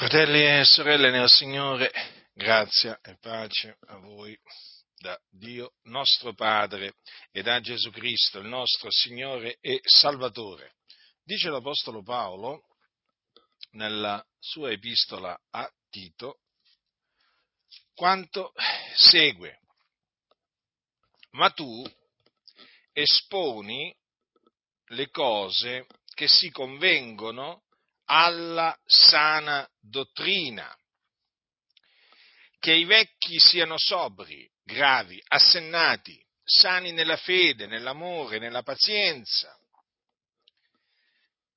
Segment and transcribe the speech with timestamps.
[0.00, 1.92] Fratelli e sorelle nel Signore,
[2.32, 4.34] grazia e pace a voi
[4.96, 6.94] da Dio nostro Padre
[7.30, 10.76] e da Gesù Cristo, il nostro Signore e Salvatore.
[11.22, 12.62] Dice l'Apostolo Paolo
[13.72, 16.38] nella sua epistola a Tito
[17.94, 18.54] quanto
[18.94, 19.60] segue.
[21.32, 21.84] Ma tu
[22.94, 23.94] esponi
[24.86, 27.64] le cose che si convengono
[28.12, 30.76] alla sana dottrina,
[32.58, 39.56] che i vecchi siano sobri, gravi, assennati, sani nella fede, nell'amore, nella pazienza,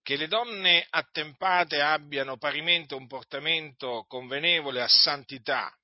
[0.04, 5.76] che le donne attempate abbiano parimenti un portamento convenevole a santità,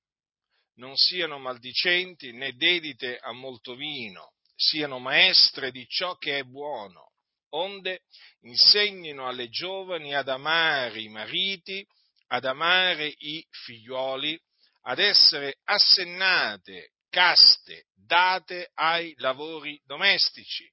[0.75, 7.08] non siano maldicenti né dedite a molto vino, siano maestre di ciò che è buono,
[7.51, 8.01] onde
[8.41, 11.85] insegnino alle giovani ad amare i mariti,
[12.27, 14.39] ad amare i figlioli,
[14.83, 20.71] ad essere assennate, caste, date ai lavori domestici,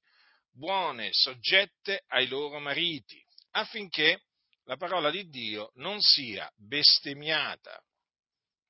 [0.52, 4.20] buone, soggette ai loro mariti, affinché
[4.64, 7.80] la parola di Dio non sia bestemmiata.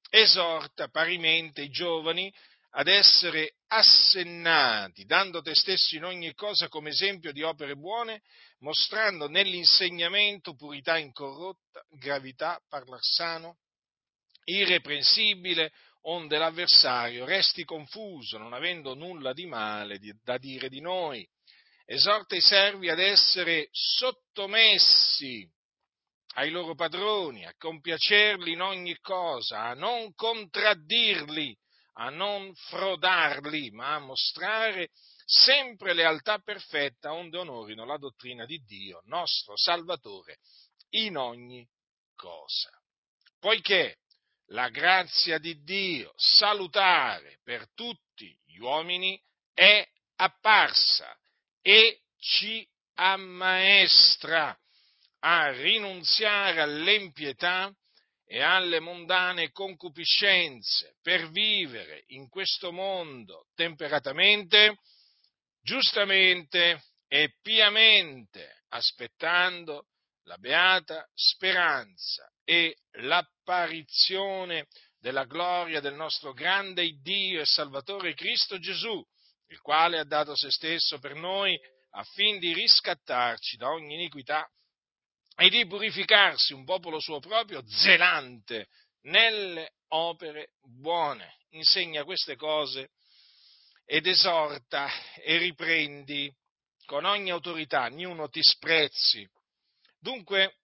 [0.09, 2.33] Esorta parimente i giovani
[2.79, 8.21] ad essere assennati, dando te stesso in ogni cosa come esempio di opere buone,
[8.59, 13.57] mostrando nell'insegnamento purità incorrotta, gravità, parlar sano,
[14.45, 21.27] irreprensibile, onde l'avversario resti confuso, non avendo nulla di male da dire di noi.
[21.87, 25.49] Esorta i servi ad essere sottomessi
[26.35, 31.57] ai loro padroni, a compiacerli in ogni cosa, a non contraddirli,
[31.99, 34.91] a non frodarli, ma a mostrare
[35.25, 40.39] sempre lealtà perfetta, onde onorino la dottrina di Dio, nostro Salvatore,
[40.91, 41.67] in ogni
[42.15, 42.71] cosa.
[43.39, 43.99] Poiché
[44.51, 49.21] la grazia di Dio salutare per tutti gli uomini
[49.53, 49.87] è
[50.17, 51.17] apparsa
[51.63, 54.57] e ci ammaestra
[55.21, 57.75] a rinunziare all'empietà
[58.27, 64.81] e alle mondane concupiscenze per vivere in questo mondo temperatamente,
[65.63, 69.87] giustamente e piamente, aspettando
[70.25, 74.67] la beata speranza e l'apparizione
[74.99, 79.01] della gloria del nostro grande Dio e Salvatore Cristo Gesù,
[79.49, 81.57] il quale ha dato se stesso per noi
[81.91, 84.51] affin di riscattarci da ogni iniquità
[85.37, 88.69] e di purificarsi un popolo suo proprio zelante
[89.03, 91.37] nelle opere buone.
[91.51, 92.91] Insegna queste cose
[93.85, 96.35] ed esorta e riprendi
[96.87, 99.29] con ogni autorità, niuno ti sprezzi.
[99.99, 100.57] Dunque,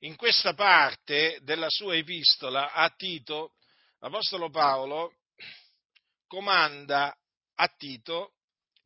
[0.00, 3.54] in questa parte della sua epistola a Tito,
[3.98, 5.16] l'Apostolo Paolo
[6.26, 7.16] comanda
[7.54, 8.37] a Tito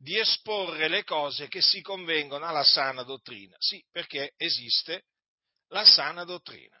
[0.03, 3.55] di esporre le cose che si convengono alla sana dottrina.
[3.57, 5.05] Sì, perché esiste
[5.69, 6.77] la sana dottrina.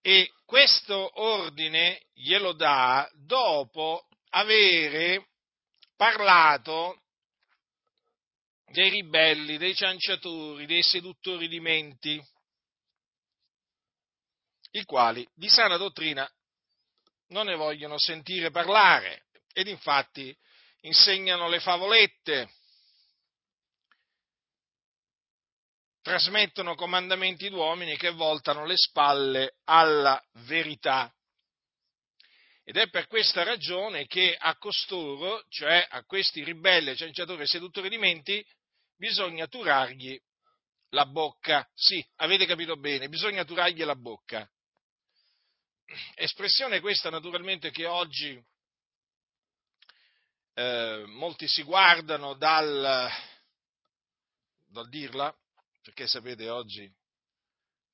[0.00, 5.28] E questo ordine glielo dà dopo avere
[5.96, 7.02] parlato
[8.64, 12.18] dei ribelli, dei cianciatori, dei seduttori di menti,
[14.70, 16.26] i quali di sana dottrina
[17.28, 20.36] non ne vogliono sentire parlare ed infatti
[20.82, 22.50] insegnano le favolette,
[26.02, 31.12] trasmettono comandamenti d'uomini che voltano le spalle alla verità.
[32.64, 37.88] Ed è per questa ragione che a costoro, cioè a questi ribelli, cianciatori e seduttori
[37.88, 38.44] di menti,
[38.96, 40.18] bisogna turargli
[40.90, 41.68] la bocca.
[41.74, 44.48] Sì, avete capito bene, bisogna turargli la bocca.
[46.14, 48.40] Espressione questa naturalmente che oggi
[50.60, 53.08] eh, molti si guardano dal,
[54.66, 55.34] dal dirla,
[55.82, 56.92] perché sapete oggi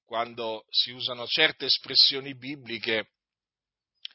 [0.05, 3.11] quando si usano certe espressioni bibliche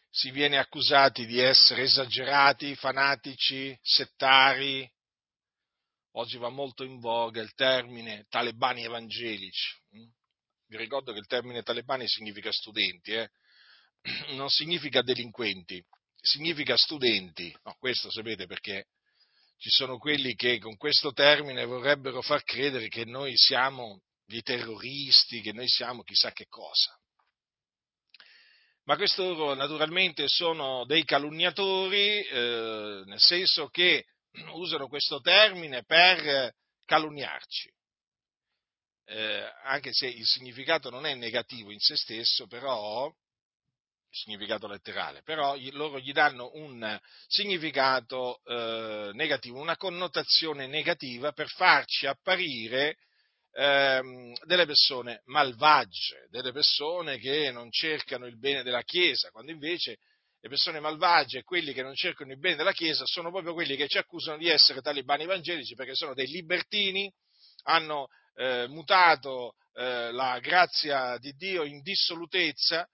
[0.09, 4.89] si viene accusati di essere esagerati, fanatici, settari.
[6.15, 9.79] Oggi va molto in voga il termine talebani evangelici.
[10.67, 13.31] Vi ricordo che il termine talebani significa studenti, eh?
[14.35, 15.81] non significa delinquenti
[16.21, 17.53] significa studenti.
[17.63, 18.85] No, questo sapete perché
[19.57, 25.41] ci sono quelli che con questo termine vorrebbero far credere che noi siamo dei terroristi,
[25.41, 26.95] che noi siamo chissà che cosa.
[28.85, 34.05] Ma questi naturalmente sono dei calunniatori, eh, nel senso che
[34.53, 36.53] usano questo termine per
[36.85, 37.69] calunniarci.
[39.05, 43.13] eh, anche se il significato non è negativo in se stesso, però,
[44.11, 52.05] significato letterale, però loro gli danno un significato eh, negativo, una connotazione negativa per farci
[52.05, 52.97] apparire
[53.53, 59.97] ehm, delle persone malvagie, delle persone che non cercano il bene della Chiesa, quando invece
[60.41, 63.87] le persone malvagie quelli che non cercano il bene della Chiesa sono proprio quelli che
[63.87, 67.11] ci accusano di essere talibani evangelici perché sono dei libertini,
[67.63, 72.87] hanno eh, mutato eh, la grazia di Dio in dissolutezza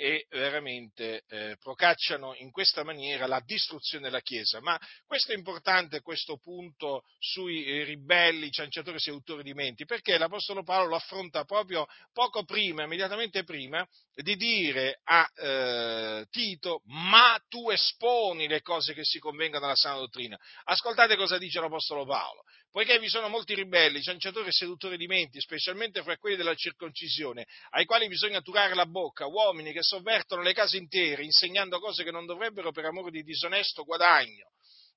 [0.00, 4.58] e veramente eh, procacciano in questa maniera la distruzione della Chiesa.
[4.62, 10.16] Ma questo è importante, questo punto sui eh, ribelli, cianciatori e seduttori di menti, perché
[10.16, 17.38] l'Apostolo Paolo lo affronta proprio poco prima, immediatamente prima, di dire a eh, Tito, ma
[17.50, 20.38] tu esponi le cose che si convengano alla sana dottrina.
[20.64, 25.40] Ascoltate cosa dice l'Apostolo Paolo poiché vi sono molti ribelli, cianciatori e seduttori di menti,
[25.40, 30.52] specialmente fra quelli della circoncisione, ai quali bisogna turare la bocca, uomini che sovvertono le
[30.52, 34.50] case intere, insegnando cose che non dovrebbero per amore di disonesto guadagno.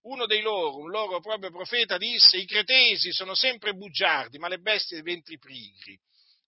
[0.04, 4.60] Uno dei loro, un loro proprio profeta, disse: I cretesi sono sempre bugiardi, ma le
[4.60, 5.98] bestie dei ventri pigri.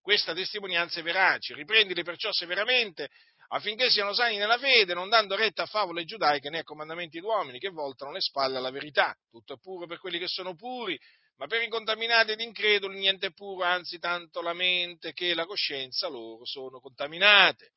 [0.02, 3.10] Questa testimonianza è verace, riprendili perciò severamente
[3.50, 7.60] affinché siano sani nella fede, non dando retta a favole giudaiche né a comandamenti d'uomini
[7.60, 9.16] che voltano le spalle alla verità.
[9.30, 10.98] Tutto è puro per quelli che sono puri,
[11.38, 16.08] ma per incontaminati ed increduli niente è puro, anzi tanto la mente che la coscienza
[16.08, 17.72] loro sono contaminate.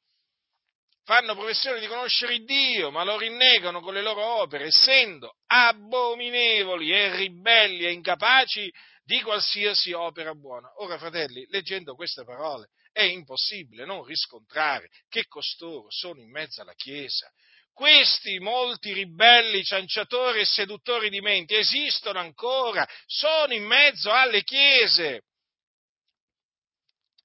[1.04, 7.16] Fanno professione di conoscere Dio, ma lo rinnegano con le loro opere, essendo abominevoli e
[7.16, 8.70] ribelli e incapaci
[9.04, 10.70] di qualsiasi opera buona.
[10.82, 16.75] Ora, fratelli, leggendo queste parole, è impossibile non riscontrare che costoro sono in mezzo alla
[16.75, 17.31] Chiesa.
[17.79, 25.23] Questi molti ribelli, cianciatori e seduttori di menti esistono ancora, sono in mezzo alle chiese.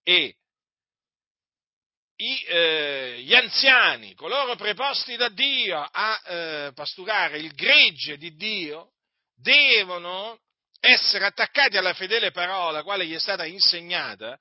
[0.03, 0.35] E
[2.17, 8.91] i, eh, gli anziani, coloro preposti da Dio a eh, pasturare il gregge di Dio,
[9.33, 10.39] devono
[10.79, 14.37] essere attaccati alla fedele parola quale gli è stata insegnata,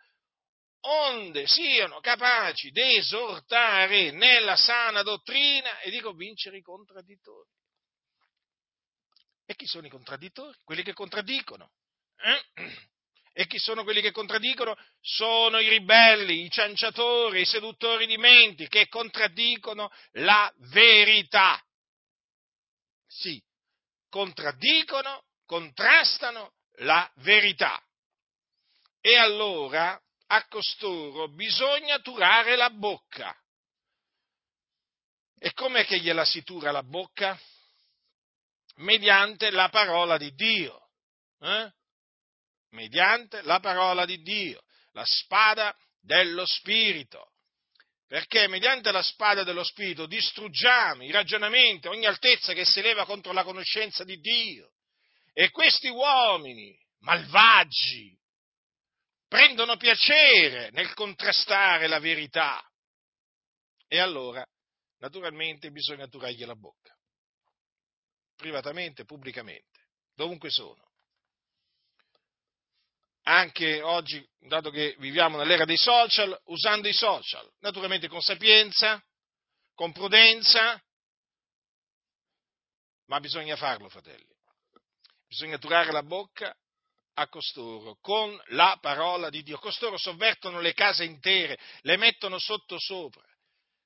[0.82, 7.48] onde siano capaci di esortare nella sana dottrina e di convincere i contraddittori.
[9.44, 10.56] E chi sono i contraddittori?
[10.64, 11.70] Quelli che contraddicono.
[12.16, 12.90] Eh?
[13.34, 14.76] E chi sono quelli che contraddicono?
[15.00, 21.62] Sono i ribelli, i cianciatori, i seduttori di menti che contraddicono la verità.
[23.06, 23.42] Sì,
[24.08, 27.78] contraddicono contrastano la verità.
[29.00, 30.00] E allora
[30.34, 33.36] a costoro bisogna turare la bocca.
[35.38, 37.38] E com'è che gliela si tura la bocca?
[38.76, 40.88] Mediante la parola di Dio.
[41.38, 41.70] Eh?
[42.70, 44.62] Mediante la parola di Dio,
[44.92, 47.32] la spada dello Spirito.
[48.06, 53.32] Perché mediante la spada dello Spirito distruggiamo i ragionamenti, ogni altezza che si leva contro
[53.32, 54.70] la conoscenza di Dio
[55.34, 58.18] e questi uomini malvagi
[59.32, 62.62] prendono piacere nel contrastare la verità.
[63.88, 64.46] E allora,
[64.98, 66.94] naturalmente, bisogna turargli la bocca,
[68.36, 70.90] privatamente, pubblicamente, dovunque sono.
[73.22, 79.02] Anche oggi, dato che viviamo nell'era dei social, usando i social, naturalmente con sapienza,
[79.72, 80.78] con prudenza,
[83.06, 84.28] ma bisogna farlo, fratelli
[85.26, 86.54] bisogna turare la bocca
[87.14, 89.58] a costoro con la parola di Dio.
[89.58, 93.22] Costoro sovvertono le case intere, le mettono sotto sopra.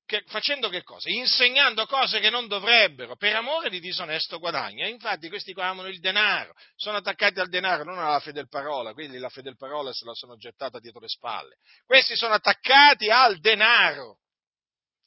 [0.06, 1.10] Che, facendo che cosa?
[1.10, 4.86] Insegnando cose che non dovrebbero, per amore di disonesto guadagno.
[4.86, 9.18] Infatti questi qua amano il denaro, sono attaccati al denaro, non alla fede parola, quindi
[9.18, 11.56] la fede parola se la sono gettata dietro le spalle.
[11.84, 14.20] Questi sono attaccati al denaro,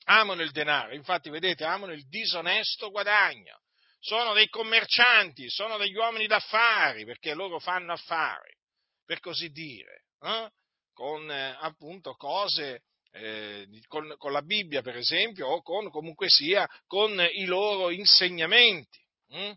[0.04, 3.62] amano il denaro, infatti vedete, amano il disonesto guadagno
[4.00, 8.56] sono dei commercianti, sono degli uomini d'affari, perché loro fanno affari,
[9.06, 10.50] per così dire, eh?
[10.94, 16.68] con eh, appunto cose, eh, con, con, la Bibbia per esempio, o con comunque sia
[16.88, 19.52] con i loro insegnamenti, hm?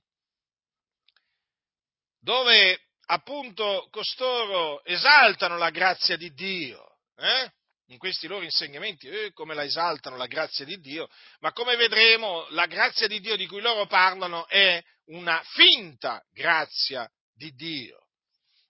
[2.19, 7.53] dove appunto costoro esaltano la grazia di Dio, eh?
[7.93, 11.09] In questi loro insegnamenti, eh, come la esaltano la grazia di Dio,
[11.41, 17.09] ma come vedremo la grazia di Dio di cui loro parlano è una finta grazia
[17.35, 18.07] di Dio.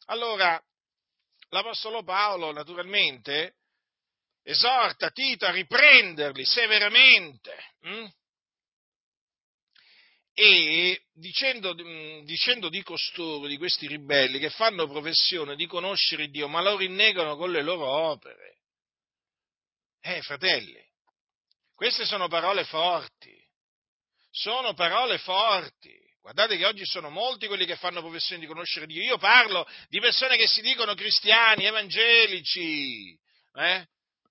[0.06, 0.60] Allora,
[1.50, 3.54] l'Apostolo Paolo naturalmente
[4.42, 8.06] esorta Tito a riprenderli severamente hm?
[10.34, 11.74] e dicendo,
[12.24, 17.36] dicendo, di costoro, di questi ribelli, che fanno professione di conoscere Dio, ma lo rinnegano
[17.36, 18.51] con le loro opere.
[20.04, 20.82] Eh, fratelli,
[21.75, 23.32] queste sono parole forti,
[24.30, 25.97] sono parole forti.
[26.21, 29.02] Guardate che oggi sono molti quelli che fanno professione di conoscere Dio.
[29.02, 33.16] Io parlo di persone che si dicono cristiani, evangelici,
[33.54, 33.87] eh?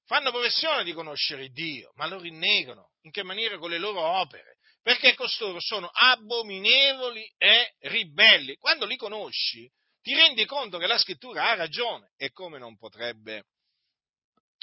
[0.06, 2.92] fanno professione di conoscere Dio, ma lo rinnegano.
[3.04, 3.58] In che maniera?
[3.58, 8.56] Con le loro opere perché costoro sono abominevoli e ribelli.
[8.56, 9.70] Quando li conosci,
[10.02, 12.12] ti rendi conto che la scrittura ha ragione.
[12.18, 13.46] E come non potrebbe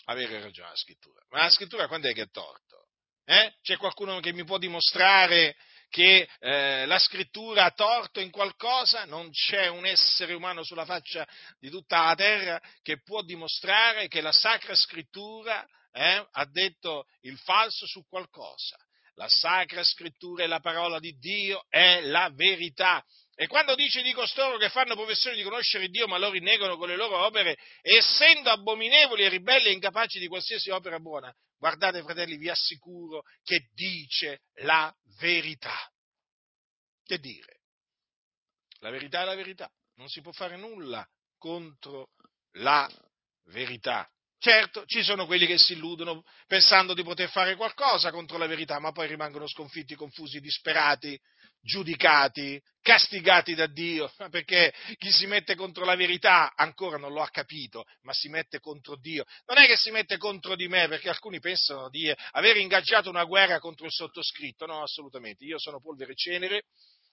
[0.08, 1.24] avere ragione la scrittura?
[1.30, 2.88] Ma la scrittura quando è che è torto?
[3.24, 3.54] Eh?
[3.62, 5.56] C'è qualcuno che mi può dimostrare
[5.90, 9.04] che eh, la scrittura ha torto in qualcosa?
[9.04, 11.26] Non c'è un essere umano sulla faccia
[11.58, 17.38] di tutta la terra che può dimostrare che la sacra scrittura eh, ha detto il
[17.38, 18.76] falso su qualcosa
[19.18, 23.04] la Sacra Scrittura e la parola di Dio è la verità.
[23.40, 26.88] E quando dice di costoro che fanno professione di conoscere Dio ma lo rinnegano con
[26.88, 32.36] le loro opere, essendo abominevoli e ribelli e incapaci di qualsiasi opera buona, guardate fratelli,
[32.36, 35.88] vi assicuro che dice la verità.
[37.04, 37.60] Che dire?
[38.80, 42.08] La verità è la verità, non si può fare nulla contro
[42.54, 42.90] la
[43.52, 44.10] verità.
[44.40, 48.80] Certo, ci sono quelli che si illudono pensando di poter fare qualcosa contro la verità,
[48.80, 51.16] ma poi rimangono sconfitti, confusi, disperati,
[51.60, 57.28] giudicati, castigati da Dio, perché chi si mette contro la verità ancora non lo ha
[57.28, 59.24] capito, ma si mette contro Dio.
[59.46, 63.24] Non è che si mette contro di me, perché alcuni pensano di aver ingaggiato una
[63.24, 66.62] guerra contro il sottoscritto, no, assolutamente, io sono polvere e cenere,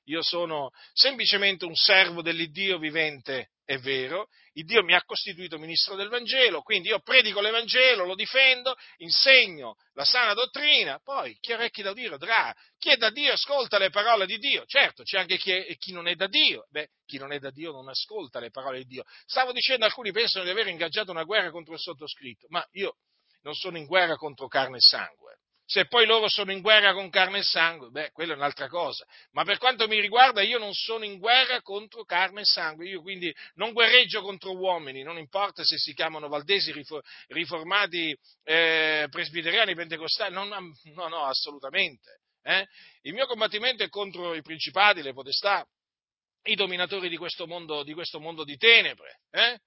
[0.06, 5.96] io sono semplicemente un servo dell'Iddio vivente è vero, il Dio mi ha costituito ministro
[5.96, 11.56] del Vangelo, quindi io predico l'Evangelo, lo difendo, insegno la sana dottrina, poi chi ha
[11.56, 15.18] orecchi da Dio udrà, chi è da Dio ascolta le parole di Dio, certo c'è
[15.18, 17.90] anche chi, è, chi non è da Dio, beh chi non è da Dio non
[17.90, 19.04] ascolta le parole di Dio.
[19.26, 22.98] Stavo dicendo, alcuni pensano di aver ingaggiato una guerra contro il sottoscritto, ma io
[23.42, 27.10] non sono in guerra contro carne e sangue, se poi loro sono in guerra con
[27.10, 29.04] carne e sangue, beh, quella è un'altra cosa.
[29.32, 32.88] Ma per quanto mi riguarda, io non sono in guerra contro carne e sangue.
[32.88, 36.72] Io quindi non guerreggio contro uomini, non importa se si chiamano valdesi,
[37.28, 40.34] riformati, eh, presbiteriani, pentecostali.
[40.36, 42.22] No, no, no assolutamente.
[42.44, 42.68] Eh?
[43.02, 45.68] Il mio combattimento è contro i principati, le potestà,
[46.44, 49.60] i dominatori di questo mondo di, questo mondo di tenebre, eh?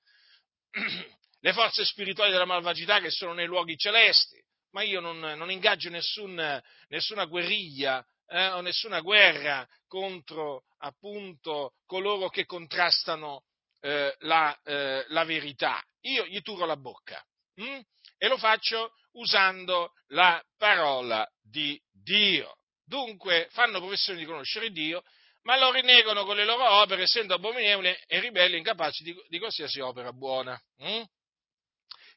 [1.41, 4.41] le forze spirituali della malvagità che sono nei luoghi celesti
[4.71, 12.29] ma io non, non ingaggio nessun, nessuna guerriglia eh, o nessuna guerra contro appunto coloro
[12.29, 13.45] che contrastano
[13.81, 15.83] eh, la, eh, la, verità.
[16.03, 17.81] Io gli turo la bocca hm?
[18.19, 22.59] e lo faccio usando la parola di Dio.
[22.85, 25.03] Dunque fanno professione di conoscere Dio,
[25.43, 29.81] ma lo rinnegano con le loro opere, essendo abominevoli e ribelli, incapaci di, di qualsiasi
[29.81, 30.61] opera buona.
[30.79, 31.03] Hm?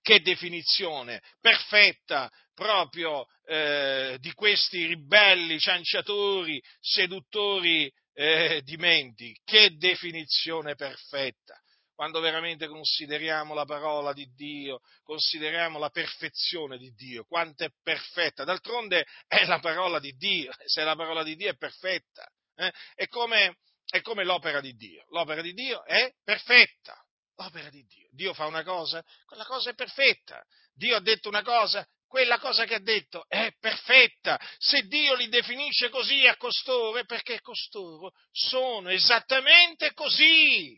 [0.01, 10.75] Che definizione perfetta proprio eh, di questi ribelli, cianciatori, seduttori eh, di menti, che definizione
[10.75, 11.59] perfetta.
[11.95, 18.43] Quando veramente consideriamo la parola di Dio, consideriamo la perfezione di Dio, quanto è perfetta.
[18.43, 23.07] D'altronde è la parola di Dio, se la parola di Dio è perfetta, eh, è,
[23.07, 25.05] come, è come l'opera di Dio.
[25.09, 27.00] L'opera di Dio è perfetta
[27.45, 28.07] opera di Dio.
[28.11, 30.43] Dio fa una cosa, quella cosa è perfetta.
[30.73, 34.39] Dio ha detto una cosa, quella cosa che ha detto è perfetta.
[34.57, 40.77] Se Dio li definisce così a costoro è perché costoro sono esattamente così.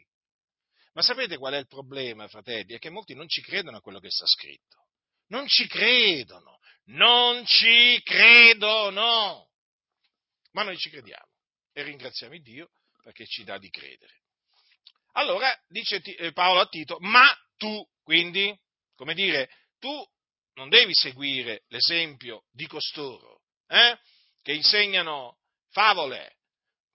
[0.94, 2.76] Ma sapete qual è il problema, fratelli?
[2.76, 4.86] È che molti non ci credono a quello che sta scritto.
[5.28, 9.50] Non ci credono, non ci credono.
[10.52, 11.32] Ma noi ci crediamo
[11.72, 12.70] e ringraziamo Dio
[13.02, 14.23] perché ci dà di credere.
[15.14, 17.28] Allora dice eh, Paolo a Tito, ma
[17.58, 18.56] tu, quindi,
[18.96, 20.06] come dire, tu
[20.56, 23.98] non devi seguire l'esempio di costoro, eh,
[24.42, 25.38] che insegnano
[25.72, 26.38] favole,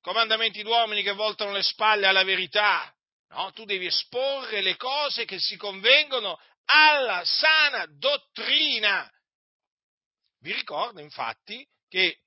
[0.00, 2.92] comandamenti d'uomini che voltano le spalle alla verità.
[3.30, 9.10] No, tu devi esporre le cose che si convengono alla sana dottrina.
[10.40, 12.20] Vi ricordo infatti che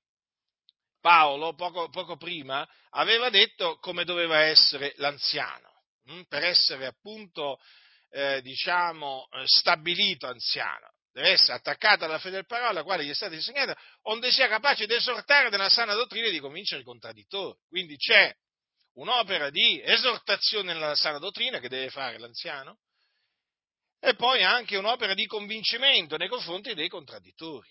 [1.00, 5.71] Paolo poco, poco prima aveva detto come doveva essere l'anziano.
[6.28, 7.58] Per essere appunto,
[8.10, 10.90] eh, diciamo, eh, stabilito anziano.
[11.12, 14.48] Deve essere attaccato alla fede del parola, la quale gli è stata insegnata, onde sia
[14.48, 17.58] capace di esortare della sana dottrina e di convincere i contraddittori.
[17.68, 18.34] Quindi c'è
[18.94, 22.78] un'opera di esortazione nella sana dottrina che deve fare l'anziano,
[24.00, 27.68] e poi anche un'opera di convincimento nei confronti dei contraddittori.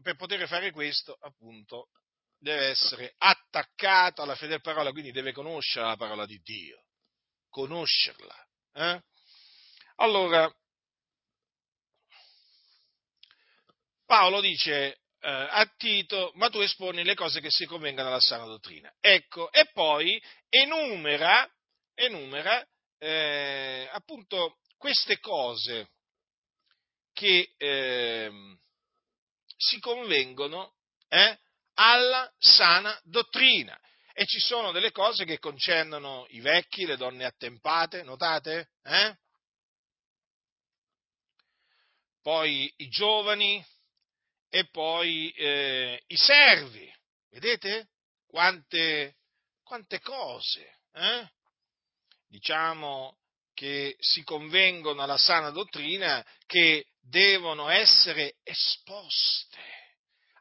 [0.00, 1.88] Per poter fare questo, appunto,
[2.38, 6.84] deve essere attaccato alla fedele parola, quindi deve conoscere la parola di Dio,
[7.58, 8.46] conoscerla.
[8.74, 9.02] Eh?
[9.96, 10.48] Allora,
[14.06, 18.44] Paolo dice eh, a Tito, ma tu esponi le cose che si convengano alla sana
[18.44, 18.94] dottrina.
[19.00, 21.50] Ecco, e poi enumera,
[21.94, 22.64] enumera
[22.98, 25.90] eh, appunto queste cose
[27.12, 28.30] che eh,
[29.56, 30.74] si convengono
[31.08, 31.36] eh,
[31.74, 33.76] alla sana dottrina.
[34.20, 38.70] E ci sono delle cose che concernono i vecchi, le donne attempate, notate?
[38.82, 39.16] Eh?
[42.20, 43.64] Poi i giovani
[44.48, 46.92] e poi eh, i servi.
[47.30, 47.90] Vedete?
[48.26, 49.18] Quante,
[49.62, 50.80] quante cose.
[50.94, 51.30] Eh?
[52.26, 53.18] Diciamo
[53.54, 59.62] che si convengono alla sana dottrina che devono essere esposte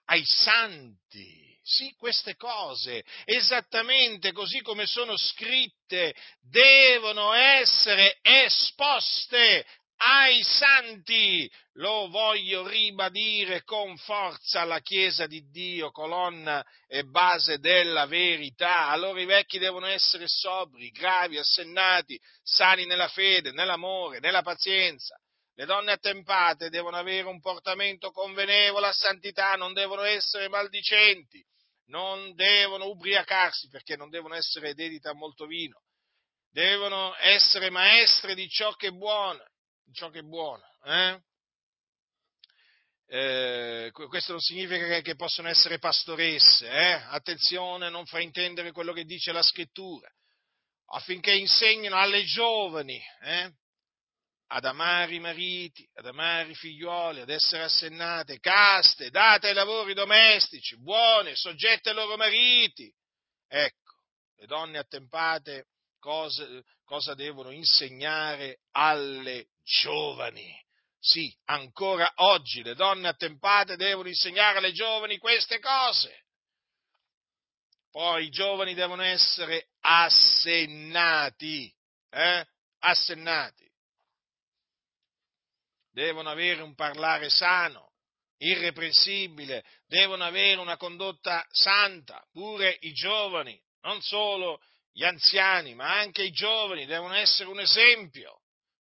[0.05, 1.46] ai santi.
[1.69, 9.65] Sì, queste cose, esattamente così come sono scritte, devono essere esposte
[9.97, 11.51] ai santi.
[11.73, 18.87] Lo voglio ribadire con forza alla Chiesa di Dio, colonna e base della verità.
[18.87, 25.19] Allora i vecchi devono essere sobri, gravi, assennati, sani nella fede, nell'amore, nella pazienza
[25.57, 31.43] le donne attempate devono avere un portamento convenevole a santità, non devono essere maldicenti,
[31.87, 35.81] non devono ubriacarsi perché non devono essere dedite a molto vino,
[36.49, 39.43] devono essere maestre di ciò che è buono,
[39.83, 40.63] di ciò che è buono.
[40.83, 41.21] Eh?
[43.09, 47.03] Eh, questo non significa che possono essere pastoresse, eh?
[47.07, 50.09] attenzione, non fraintendere quello che dice la scrittura,
[50.87, 53.53] affinché insegnino alle giovani, eh?
[54.47, 59.93] Ad amare i mariti, ad amare i figlioli, ad essere assennate, caste, date ai lavori
[59.93, 62.89] domestici, buone, soggette ai loro mariti.
[63.47, 63.93] Ecco,
[64.37, 65.67] le donne attempate
[65.99, 66.45] cosa,
[66.85, 70.55] cosa devono insegnare alle giovani.
[70.99, 76.23] Sì, ancora oggi le donne attempate devono insegnare alle giovani queste cose.
[77.91, 81.73] Poi i giovani devono essere assennati,
[82.09, 82.45] eh?
[82.79, 83.66] assennati
[85.97, 87.93] devono avere un parlare sano,
[88.37, 96.21] irreprensibile, devono avere una condotta santa, pure i giovani, non solo gli anziani, ma anche
[96.21, 98.41] i giovani devono essere un esempio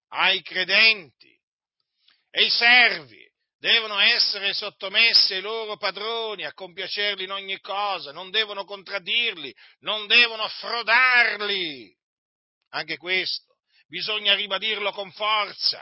[0.09, 1.33] ai credenti.
[2.31, 3.25] E i servi
[3.59, 10.05] devono essere sottomessi ai loro padroni, a compiacerli in ogni cosa, non devono contraddirli, non
[10.05, 11.95] devono frodarli.
[12.71, 13.55] Anche questo
[13.87, 15.81] bisogna ribadirlo con forza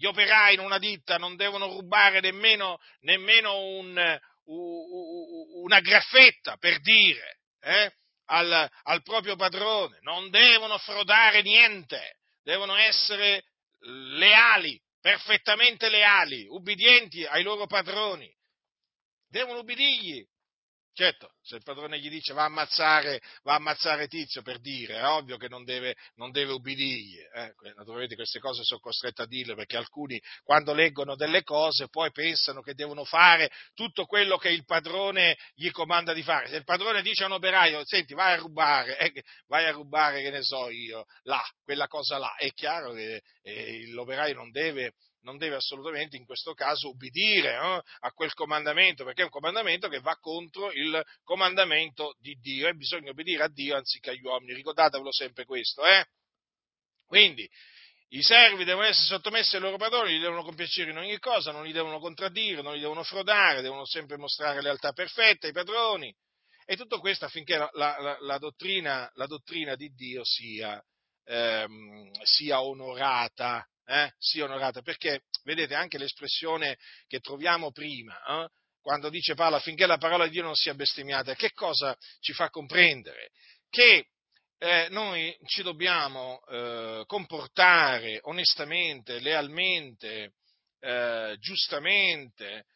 [0.00, 7.40] gli operai in una ditta non devono rubare nemmeno, nemmeno un, una graffetta, per dire,
[7.60, 7.92] eh,
[8.28, 13.44] al, al proprio padrone, non devono frodare niente, devono essere
[13.80, 18.34] leali, perfettamente leali, ubbidienti ai loro padroni,
[19.28, 20.24] devono ubbidirgli,
[20.92, 24.96] Certo, se il padrone gli dice va a ammazzare, va a ammazzare tizio per dire,
[24.96, 27.16] è ovvio che non deve, non deve ubbidirgli.
[27.32, 27.54] Eh?
[27.76, 32.60] Naturalmente queste cose sono costretto a dirle perché alcuni quando leggono delle cose poi pensano
[32.60, 36.48] che devono fare tutto quello che il padrone gli comanda di fare.
[36.48, 40.22] Se il padrone dice a un operaio, senti, vai a rubare, eh, vai a rubare,
[40.22, 44.94] che ne so io, là, quella cosa là, è chiaro che eh, l'operaio non deve,
[45.22, 49.88] non deve assolutamente in questo caso ubbidire eh, a quel comandamento, perché è un comandamento
[49.88, 54.54] che va contro il comandamento di Dio e bisogna obbedire a Dio anziché agli uomini.
[54.54, 56.04] Ricordatevelo sempre questo, eh?
[57.06, 57.48] Quindi
[58.12, 61.64] i servi devono essere sottomessi ai loro padroni, li devono compiacere in ogni cosa, non
[61.64, 66.12] li devono contraddire, non li devono frodare, devono sempre mostrare lealtà perfetta ai padroni.
[66.64, 70.80] E tutto questo affinché la, la, la, dottrina, la dottrina, di Dio sia,
[71.24, 78.48] ehm, sia onorata eh, sia onorata, perché vedete anche l'espressione che troviamo prima, eh,
[78.80, 82.48] quando dice Paolo affinché la parola di Dio non sia bestemmiata, che cosa ci fa
[82.50, 83.30] comprendere?
[83.68, 84.06] Che
[84.58, 90.34] eh, noi ci dobbiamo eh, comportare onestamente, lealmente,
[90.80, 92.66] eh, giustamente,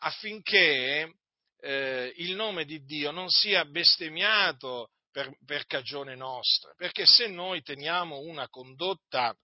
[0.00, 1.12] affinché
[1.60, 7.62] eh, il nome di Dio non sia bestemmiato per, per cagione nostra, perché se noi
[7.62, 9.36] teniamo una condotta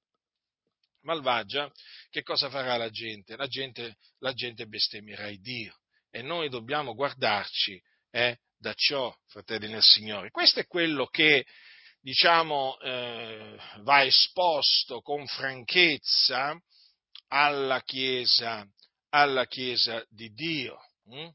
[1.08, 1.72] malvagia,
[2.10, 3.34] che cosa farà la gente?
[3.36, 5.74] La gente, la gente bestemmierà il Dio
[6.10, 10.30] e noi dobbiamo guardarci eh, da ciò, fratelli nel Signore.
[10.30, 11.46] Questo è quello che,
[12.00, 16.60] diciamo, eh, va esposto con franchezza
[17.28, 18.66] alla Chiesa,
[19.10, 20.78] alla Chiesa di Dio.
[21.04, 21.28] Hm?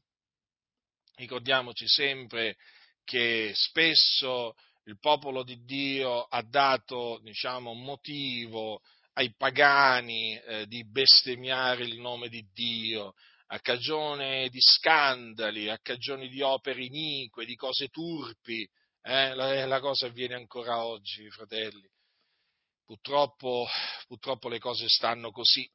[1.16, 2.56] Ricordiamoci sempre
[3.02, 8.80] che spesso il popolo di Dio ha dato, diciamo, motivo
[9.14, 13.14] ai pagani eh, di bestemmiare il nome di Dio,
[13.48, 18.68] a cagione di scandali, a cagione di opere inique, di cose turpi.
[19.02, 19.34] Eh?
[19.34, 21.88] La, la, cosa avviene ancora oggi, fratelli.
[22.84, 23.66] Purtroppo,
[24.06, 25.68] purtroppo le cose stanno così.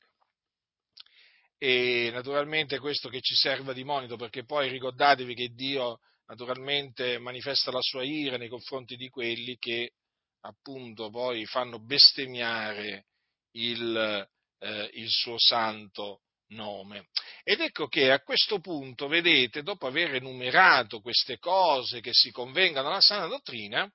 [1.58, 7.72] E naturalmente questo che ci serva di monito, perché poi ricordatevi che Dio naturalmente manifesta
[7.72, 9.94] la sua ira nei confronti di quelli che
[10.42, 13.08] appunto poi fanno bestemmiare
[13.52, 14.28] il,
[14.60, 17.08] eh, il suo santo nome.
[17.44, 22.90] Ed ecco che a questo punto, vedete, dopo aver enumerato queste cose che si convengano
[22.90, 23.90] alla sana dottrina,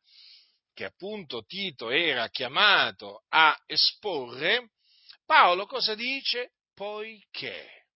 [0.72, 4.70] che appunto Tito era chiamato a esporre,
[5.24, 6.52] Paolo cosa dice?
[6.74, 7.86] Poiché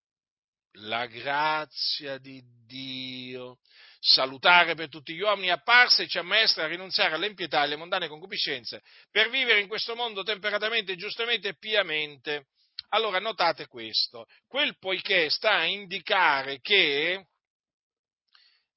[0.78, 3.58] la grazia di Dio
[3.98, 8.08] salutare per tutti gli uomini, apparsa e ci ammaestra a rinunziare all'impietà e alle mondane
[8.08, 12.46] concupiscenze, per vivere in questo mondo temperatamente, giustamente e piamente.
[12.90, 17.26] Allora notate questo, quel poiché sta a indicare che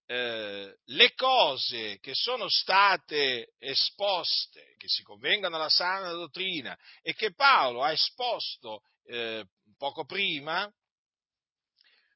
[0.06, 7.34] eh, le cose che sono state esposte, che si convengano alla sana dottrina e che
[7.34, 9.46] Paolo ha esposto eh,
[9.78, 10.70] poco prima,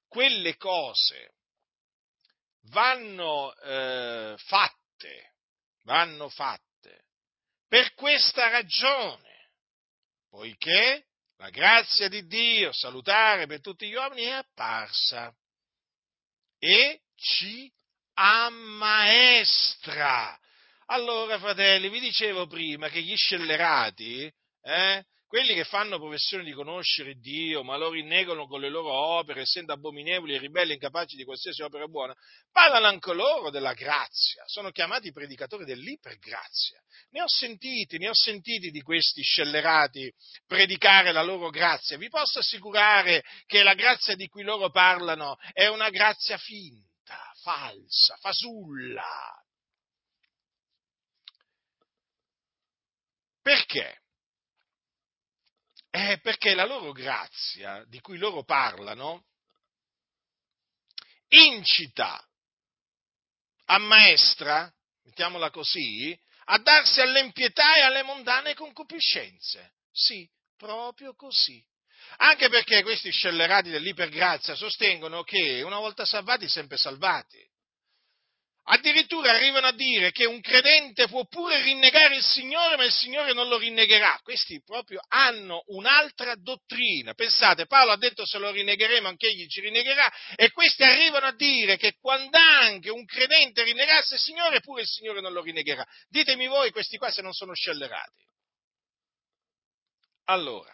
[0.10, 1.36] quelle cose
[2.70, 5.34] vanno eh, fatte,
[5.84, 6.66] vanno fatte
[7.68, 9.50] per questa ragione,
[10.30, 15.36] poiché la grazia di Dio salutare per tutti gli uomini è apparsa
[16.58, 17.70] e ci
[18.14, 19.60] ammaestra.
[20.86, 27.16] Allora, fratelli, vi dicevo prima che gli scellerati, eh, quelli che fanno professione di conoscere
[27.16, 31.62] Dio, ma lo rinnegano con le loro opere, essendo abominevoli e ribelli, incapaci di qualsiasi
[31.62, 32.16] opera buona,
[32.54, 36.82] parlano anche loro della grazia, sono chiamati predicatori dell'ipergrazia.
[37.10, 40.10] Ne ho sentiti, ne ho sentiti di questi scellerati
[40.48, 41.98] predicare la loro grazia.
[41.98, 48.16] Vi posso assicurare che la grazia di cui loro parlano è una grazia finta, falsa,
[48.22, 49.04] fasulla.
[53.42, 54.00] Perché?
[55.96, 59.28] È perché la loro grazia, di cui loro parlano,
[61.30, 62.22] incita,
[63.68, 64.70] ammaestra,
[65.04, 66.14] mettiamola così,
[66.48, 69.76] a darsi all'impietà e alle mondane concupiscenze.
[69.90, 71.66] Sì, proprio così.
[72.18, 77.42] Anche perché questi scellerati dell'ipergrazia sostengono che una volta salvati, sempre salvati.
[78.68, 83.32] Addirittura arrivano a dire che un credente può pure rinnegare il Signore, ma il Signore
[83.32, 84.20] non lo rinnegherà.
[84.24, 87.14] Questi proprio hanno un'altra dottrina.
[87.14, 91.36] Pensate, Paolo ha detto se lo rinnegheremo anche egli ci rinnegherà, e questi arrivano a
[91.36, 95.86] dire che quando anche un credente rinnegasse il Signore, pure il Signore non lo rinnegherà.
[96.10, 98.24] Ditemi voi questi qua se non sono scellerati.
[100.26, 100.74] Allora,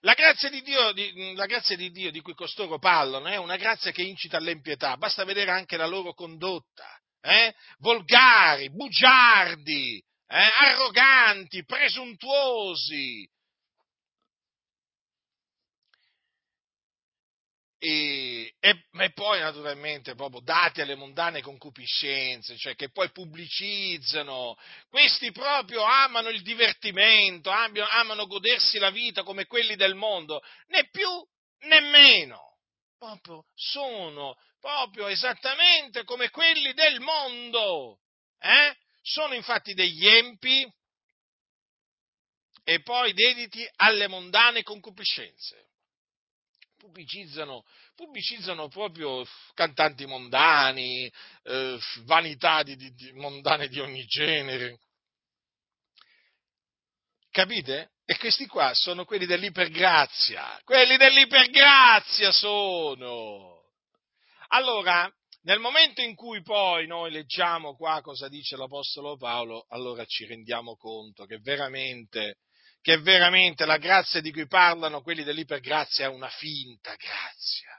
[0.00, 0.92] la grazia, Dio,
[1.36, 5.22] la grazia, di Dio, di cui costoro parlano è una grazia che incita all'impietà, basta
[5.22, 7.54] vedere anche la loro condotta eh?
[7.78, 10.50] volgari, bugiardi, eh?
[10.58, 13.28] arroganti, presuntuosi.
[17.82, 24.54] E, e, e, poi naturalmente proprio dati alle mondane concupiscenze, cioè che poi pubblicizzano,
[24.90, 31.08] questi proprio amano il divertimento, amano godersi la vita come quelli del mondo, né più
[31.60, 32.58] né meno,
[32.98, 37.98] proprio sono proprio esattamente come quelli del mondo.
[38.38, 38.76] Eh?
[39.02, 40.70] Sono infatti degli empi
[42.62, 45.68] e poi dediti alle mondane concupiscenze.
[46.76, 54.78] Pubblicizzano, pubblicizzano proprio cantanti mondani, eh, vanità di, di, mondane di ogni genere.
[57.30, 57.90] Capite?
[58.04, 60.60] E questi qua sono quelli dell'ipergrazia.
[60.64, 63.59] Quelli dell'ipergrazia sono.
[64.52, 65.08] Allora,
[65.42, 70.76] nel momento in cui poi noi leggiamo qua cosa dice l'Apostolo Paolo, allora ci rendiamo
[70.76, 72.38] conto che veramente,
[72.80, 77.70] che veramente la grazia di cui parlano quelli dell'ipergrazia è una finta grazia.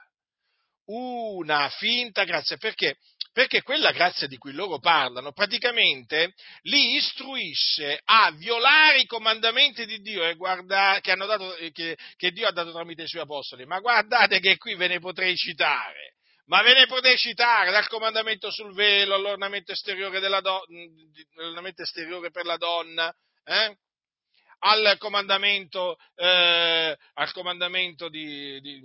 [0.86, 2.56] Una finta grazia.
[2.56, 2.96] Perché?
[3.32, 6.32] Perché quella grazia di cui loro parlano praticamente
[6.62, 12.52] li istruisce a violare i comandamenti di Dio guarda, che, dato, che, che Dio ha
[12.52, 13.66] dato tramite i suoi apostoli.
[13.66, 16.12] Ma guardate che qui ve ne potrei citare
[16.46, 20.64] ma ve ne potete citare dal comandamento sul velo all'ornamento esteriore, do,
[21.34, 23.76] l'ornamento esteriore per la donna, eh?
[24.64, 28.80] al comandamento, eh, al comandamento di, di,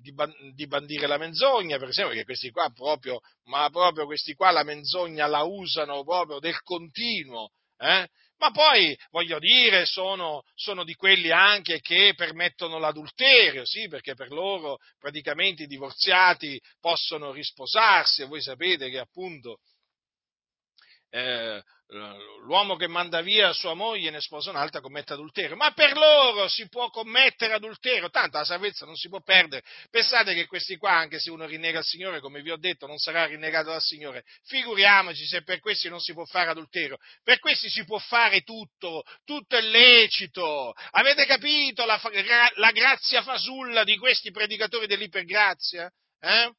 [0.00, 0.14] di,
[0.54, 4.64] di, bandire la menzogna, per esempio, che questi qua proprio, ma proprio questi qua la
[4.64, 8.08] menzogna la usano proprio del continuo, eh?
[8.40, 14.30] Ma poi, voglio dire, sono, sono, di quelli anche che permettono l'adulterio, sì, perché per
[14.30, 18.22] loro praticamente i divorziati possono risposarsi.
[18.22, 19.58] E voi sapete che appunto
[21.10, 21.62] eh,
[22.42, 26.48] l'uomo che manda via sua moglie e ne sposa un'altra commette adulterio, ma per loro
[26.48, 29.64] si può commettere adulterio, tanto la salvezza non si può perdere.
[29.90, 32.98] Pensate che questi qua, anche se uno rinnega il Signore, come vi ho detto, non
[32.98, 34.24] sarà rinnegato dal Signore.
[34.44, 39.02] Figuriamoci se per questi non si può fare adulterio, per questi si può fare tutto,
[39.24, 40.72] tutto è lecito.
[40.92, 42.00] Avete capito la,
[42.54, 45.90] la grazia fasulla di questi predicatori dell'ipergrazia?
[46.20, 46.52] Eh?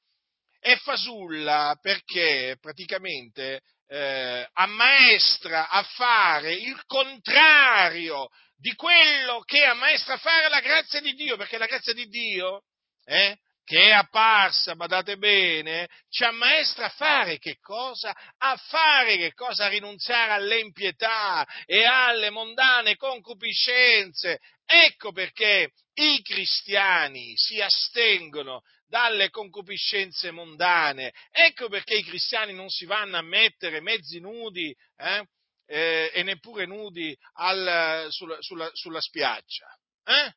[0.60, 10.18] È fasulla perché praticamente eh, ammaestra a fare il contrario di quello che ammaestra a
[10.18, 12.64] fare la grazia di Dio, perché la grazia di Dio,
[13.04, 18.16] eh, che è apparsa, badate bene, ci ammaestra a fare che cosa?
[18.38, 19.66] A fare che cosa?
[19.66, 24.40] A rinunziare all'empietà e alle mondane concupiscenze.
[24.66, 31.14] Ecco perché i cristiani si astengono dalle concupiscenze mondane.
[31.32, 35.26] Ecco perché i cristiani non si vanno a mettere mezzi nudi eh,
[35.66, 39.66] eh, e neppure nudi al, sulla, sulla, sulla, spiaggia.
[40.04, 40.34] Eh?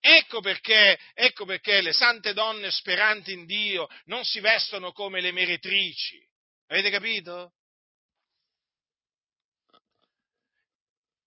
[0.00, 5.30] Ecco perché, ecco perché le sante donne speranti in Dio non si vestono come le
[5.30, 6.20] meretrici.
[6.66, 7.52] Avete capito?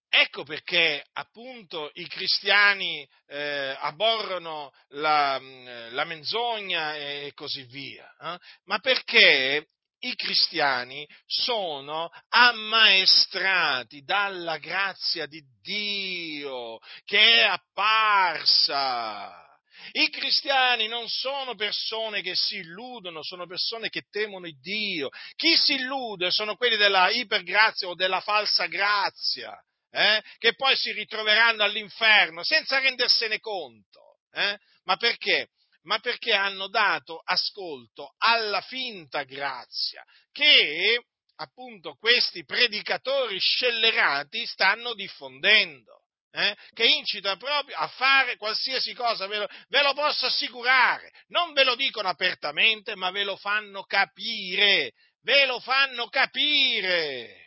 [0.09, 8.37] Ecco perché appunto i cristiani eh, abborrono la, mm, la, menzogna e così via, eh?
[8.65, 9.67] ma perché
[9.99, 19.43] i cristiani sono ammaestrati dalla grazia di Dio che è apparsa.
[19.91, 25.09] I cristiani non sono persone che si illudono, sono persone che temono Dio.
[25.35, 29.57] Chi si illude sono quelli della ipergrazia o della falsa grazia
[29.91, 34.19] eh, che poi si ritroveranno all'inferno senza rendersene conto.
[34.31, 34.57] Eh?
[34.83, 35.49] Ma perché?
[35.83, 41.01] Ma perché hanno dato ascolto alla finta grazia che
[41.37, 46.03] appunto questi predicatori scellerati stanno diffondendo.
[46.29, 51.11] Eh, che incita proprio a fare qualsiasi cosa, ve lo, ve lo, posso assicurare.
[51.29, 54.91] Non ve lo dicono apertamente, ma ve lo fanno capire.
[55.21, 57.46] Ve lo fanno capire.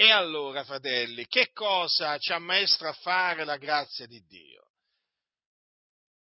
[0.00, 4.70] E allora, fratelli, che cosa ci ammaestra a fare la grazia di Dio?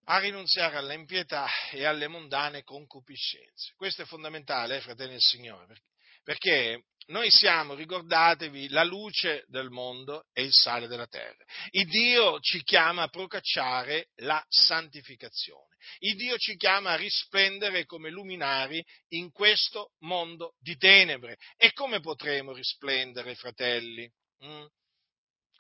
[0.04, 3.74] A rinunziare all'impietà e alle mondane concupiscenze.
[3.76, 5.82] Questo è fondamentale, eh, fratelli del Signore,
[6.24, 11.44] perché noi siamo, ricordatevi, la luce del mondo e il sale della terra.
[11.72, 15.76] Il Dio ci chiama a procacciare la santificazione.
[16.00, 21.38] Il Dio ci chiama a risplendere come luminari in questo mondo di tenebre.
[21.58, 24.10] E come potremo risplendere, fratelli?
[24.46, 24.66] Mm?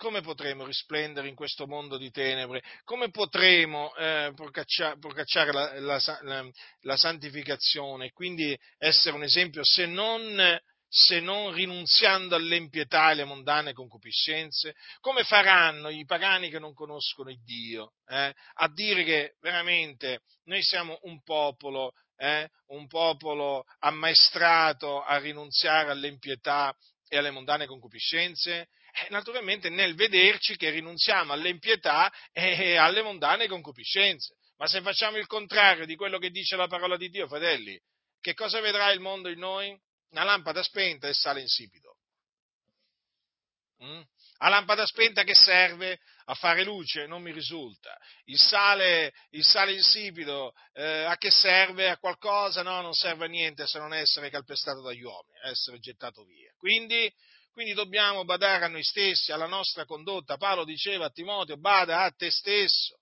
[0.03, 2.61] Come potremo risplendere in questo mondo di tenebre?
[2.83, 6.49] Come potremo eh, procacciare, procacciare la, la, la,
[6.81, 13.23] la santificazione e quindi essere un esempio se non se non rinunziando all'empietà e alle
[13.23, 14.75] mondane concupiscenze?
[14.99, 20.61] Come faranno i pagani che non conoscono il Dio eh, a dire che veramente noi
[20.63, 26.75] siamo un popolo, eh, un popolo ammaestrato a rinunziare all'empietà
[27.07, 28.67] e alle mondane concupiscenze?
[28.95, 34.35] Eh, naturalmente nel vederci che rinunziamo all'empietà e alle mondane concupiscenze.
[34.57, 37.79] Ma se facciamo il contrario di quello che dice la parola di Dio, fratelli,
[38.21, 39.77] che cosa vedrà il mondo in noi?
[40.13, 41.97] una lampada spenta e sale insipido.
[43.83, 44.01] Mm?
[44.37, 47.07] La lampada spenta che serve a fare luce?
[47.07, 47.97] Non mi risulta.
[48.25, 51.89] Il sale, il sale insipido eh, a che serve?
[51.89, 52.61] A qualcosa?
[52.61, 56.53] No, non serve a niente se non essere calpestato dagli uomini, essere gettato via.
[56.57, 57.11] Quindi,
[57.53, 60.37] quindi dobbiamo badare a noi stessi, alla nostra condotta.
[60.37, 62.97] Paolo diceva a Timoteo, bada a te stesso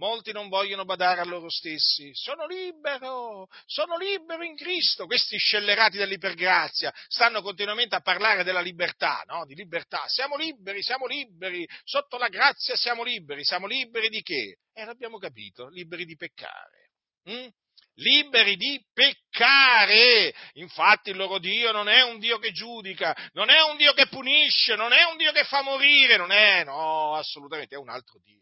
[0.00, 2.10] Molti non vogliono badare a loro stessi.
[2.14, 5.04] Sono libero, sono libero in Cristo.
[5.04, 9.44] Questi scellerati dell'ipergrazia stanno continuamente a parlare della libertà, no?
[9.44, 10.04] Di libertà.
[10.06, 11.68] Siamo liberi, siamo liberi.
[11.84, 13.44] Sotto la grazia siamo liberi.
[13.44, 14.60] Siamo liberi di che?
[14.72, 16.92] Eh, l'abbiamo capito, liberi di peccare.
[17.28, 17.48] Mm?
[18.00, 20.34] Liberi di peccare.
[20.54, 24.08] Infatti il loro Dio non è un Dio che giudica, non è un Dio che
[24.08, 28.20] punisce, non è un Dio che fa morire, non è, no, assolutamente, è un altro
[28.22, 28.38] Dio.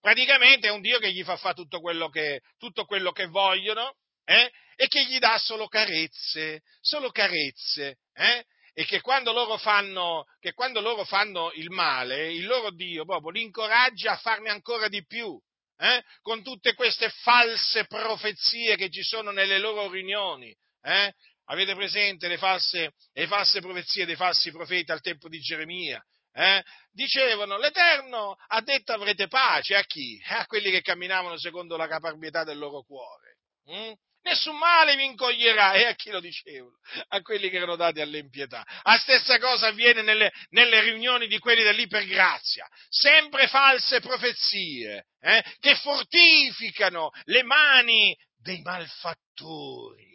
[0.00, 3.96] Praticamente è un Dio che gli fa fare tutto quello che, tutto quello che vogliono
[4.24, 4.50] eh?
[4.76, 7.98] e che gli dà solo carezze, solo carezze.
[8.12, 8.44] Eh?
[8.76, 13.30] e che quando loro fanno, che quando loro fanno il male, il loro Dio proprio
[13.30, 15.40] li incoraggia a farne ancora di più.
[15.76, 16.02] Eh?
[16.22, 20.54] Con tutte queste false profezie che ci sono nelle loro riunioni.
[20.82, 21.12] Eh?
[21.46, 26.02] Avete presente le false, le false, profezie dei falsi profeti al tempo di Geremia?
[26.32, 26.62] Eh?
[26.90, 30.20] Dicevano, l'Eterno ha detto avrete pace a chi?
[30.28, 33.38] A quelli che camminavano secondo la caparbietà del loro cuore.
[33.70, 33.92] Mm?
[34.24, 35.74] Nessun male vi incoglierà.
[35.74, 36.78] E a chi lo dicevano?
[37.08, 38.64] A quelli che erano dati all'impietà.
[38.82, 42.66] La stessa cosa avviene nelle, nelle riunioni di quelli dell'ipergrazia.
[42.88, 50.12] Sempre false profezie eh, che fortificano le mani dei malfattori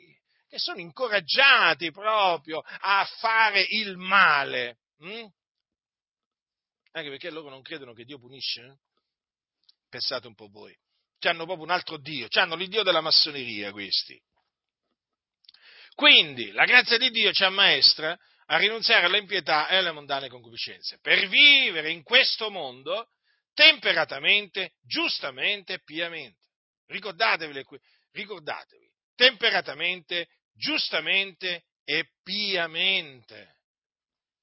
[0.47, 4.79] che sono incoraggiati proprio a fare il male.
[4.97, 5.27] Hm?
[6.93, 8.61] Anche perché loro non credono che Dio punisce.
[8.61, 8.75] Eh?
[9.87, 10.75] Pensate un po' voi.
[11.21, 14.19] Hanno proprio un altro Dio, hanno l'Iddio della massoneria questi.
[15.95, 21.27] Quindi la grazia di Dio ci ammaestra a rinunziare all'impietà e alle mondane concupiscenze, per
[21.27, 23.09] vivere in questo mondo
[23.53, 26.47] temperatamente, giustamente e piamente.
[26.87, 27.65] Ricordatevi,
[28.11, 33.57] ricordatevi, temperatamente, giustamente e piamente.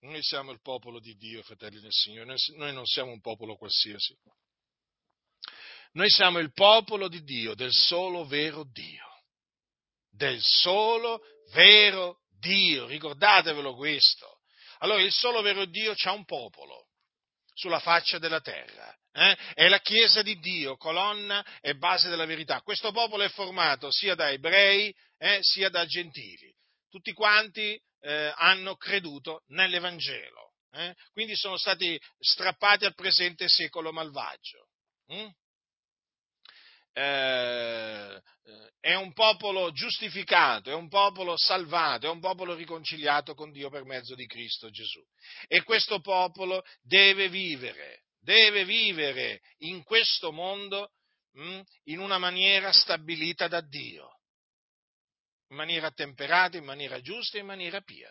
[0.00, 4.14] Noi siamo il popolo di Dio, fratelli del Signore, noi non siamo un popolo qualsiasi.
[5.96, 9.22] Noi siamo il popolo di Dio, del solo vero Dio.
[10.10, 14.40] Del solo vero Dio, ricordatevelo questo.
[14.80, 16.88] Allora il solo vero Dio c'ha un popolo
[17.54, 18.94] sulla faccia della terra.
[19.10, 19.36] Eh?
[19.54, 22.60] È la Chiesa di Dio, colonna e base della verità.
[22.60, 26.54] Questo popolo è formato sia da ebrei eh, sia da gentili.
[26.90, 30.94] Tutti quanti eh, hanno creduto nell'Evangelo, eh?
[31.12, 34.68] quindi sono stati strappati al presente secolo malvagio.
[35.10, 35.28] Mm?
[36.98, 38.22] Eh,
[38.80, 43.84] è un popolo giustificato, è un popolo salvato, è un popolo riconciliato con Dio per
[43.84, 45.04] mezzo di Cristo Gesù.
[45.46, 50.92] E questo popolo deve vivere, deve vivere in questo mondo
[51.32, 54.10] mh, mm, in una maniera stabilita da Dio
[55.48, 58.10] in maniera temperata, in maniera giusta in maniera pia.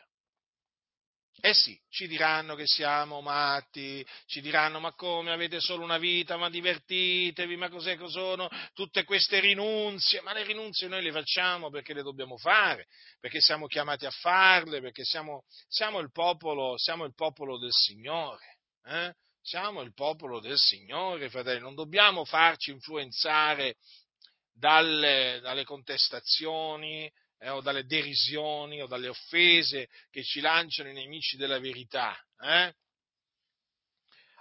[1.41, 6.38] Eh sì, ci diranno che siamo matti, ci diranno ma come avete solo una vita,
[6.38, 11.69] ma divertitevi, ma cos'è che sono tutte queste rinunzie, ma le rinunzie noi le facciamo
[11.69, 12.88] perché le dobbiamo fare,
[13.19, 18.58] perché siamo chiamati a farle, perché siamo, siamo, il, popolo, siamo il popolo del Signore.
[18.86, 19.13] Eh?
[19.41, 23.76] Siamo il popolo del Signore, fratelli, non dobbiamo farci influenzare
[24.52, 27.12] dalle, dalle contestazioni,
[27.45, 32.17] eh, o dalle derisioni o dalle offese che ci lanciano i nemici della verità.
[32.41, 32.73] Eh?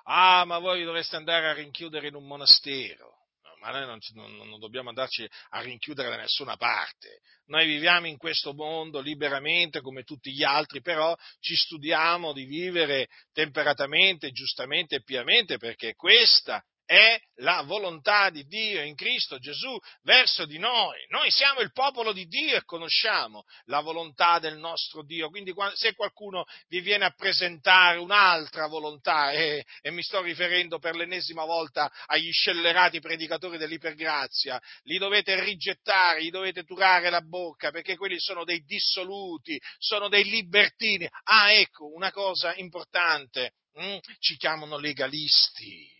[0.05, 3.13] Ah, ma voi dovreste andare a rinchiudere in un monastero.
[3.61, 7.21] Ma noi non, non, non dobbiamo andarci a rinchiudere da nessuna parte.
[7.47, 13.09] Noi viviamo in questo mondo liberamente come tutti gli altri, però ci studiamo di vivere
[13.33, 20.45] temperatamente, giustamente e piamente perché questa è la volontà di Dio in Cristo Gesù verso
[20.45, 21.05] di noi.
[21.09, 25.31] Noi siamo il popolo di Dio e conosciamo la volontà del nostro Dio.
[25.31, 30.95] Quindi se qualcuno vi viene a presentare un'altra volontà, e, e mi sto riferendo per
[30.95, 37.97] l'ennesima volta agli scellerati predicatori dell'ipergrazia, li dovete rigettare, gli dovete turare la bocca, perché
[37.97, 41.09] quelli sono dei dissoluti, sono dei libertini.
[41.25, 43.97] Ah, ecco, una cosa importante, mm?
[44.19, 45.94] ci chiamano legalisti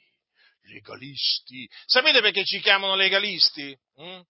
[0.65, 1.69] legalisti.
[1.87, 3.77] Sapete perché ci chiamano legalisti?
[4.01, 4.21] Mm?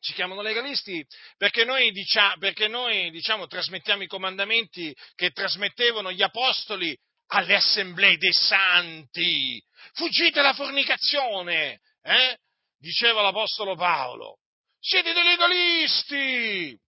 [0.00, 1.04] Ci chiamano legalisti
[1.36, 6.96] perché noi, diciamo, perché noi diciamo, trasmettiamo i comandamenti che trasmettevano gli apostoli
[7.28, 9.62] alle assemblee dei santi.
[9.94, 12.38] Fuggite la fornicazione, eh?
[12.78, 14.38] diceva l'apostolo Paolo.
[14.78, 16.78] Siete dei legalisti!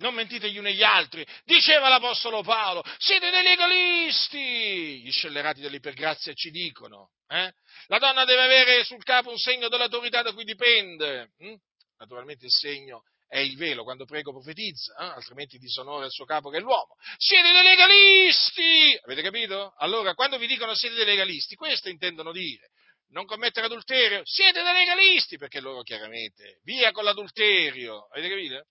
[0.00, 6.32] Non mentite gli uni agli altri, diceva l'Apostolo Paolo, siete dei legalisti, gli scellerati dell'ipergrazia
[6.34, 7.52] ci dicono, eh?
[7.86, 11.54] la donna deve avere sul capo un segno dell'autorità da cui dipende, hm?
[11.98, 15.04] naturalmente il segno è il velo, quando prego profetizza, eh?
[15.04, 16.96] altrimenti disonora il suo capo che è l'uomo.
[17.16, 18.98] Siete dei legalisti!
[19.04, 19.74] Avete capito?
[19.78, 22.70] Allora, quando vi dicono siete dei legalisti, questo intendono dire.
[23.10, 24.22] Non commettere adulterio?
[24.24, 25.36] Siete dei legalisti!
[25.36, 28.08] Perché loro chiaramente, via con l'adulterio!
[28.10, 28.64] Avete capito?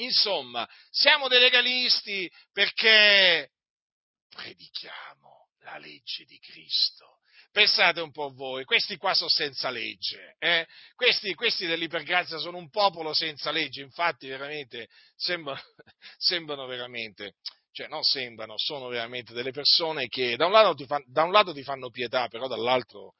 [0.00, 3.50] Insomma, siamo dei legalisti perché
[4.28, 7.18] predichiamo la legge di Cristo.
[7.52, 10.68] Pensate un po' voi, questi qua sono senza legge, eh?
[10.94, 15.60] questi, questi, dell'ipergrazia sono un popolo senza legge, infatti veramente sembrano,
[16.16, 17.34] sembrano veramente,
[17.72, 21.52] cioè non sembrano, sono veramente delle persone che da un lato ti, fan, un lato
[21.52, 23.14] ti fanno pietà, però dall'altro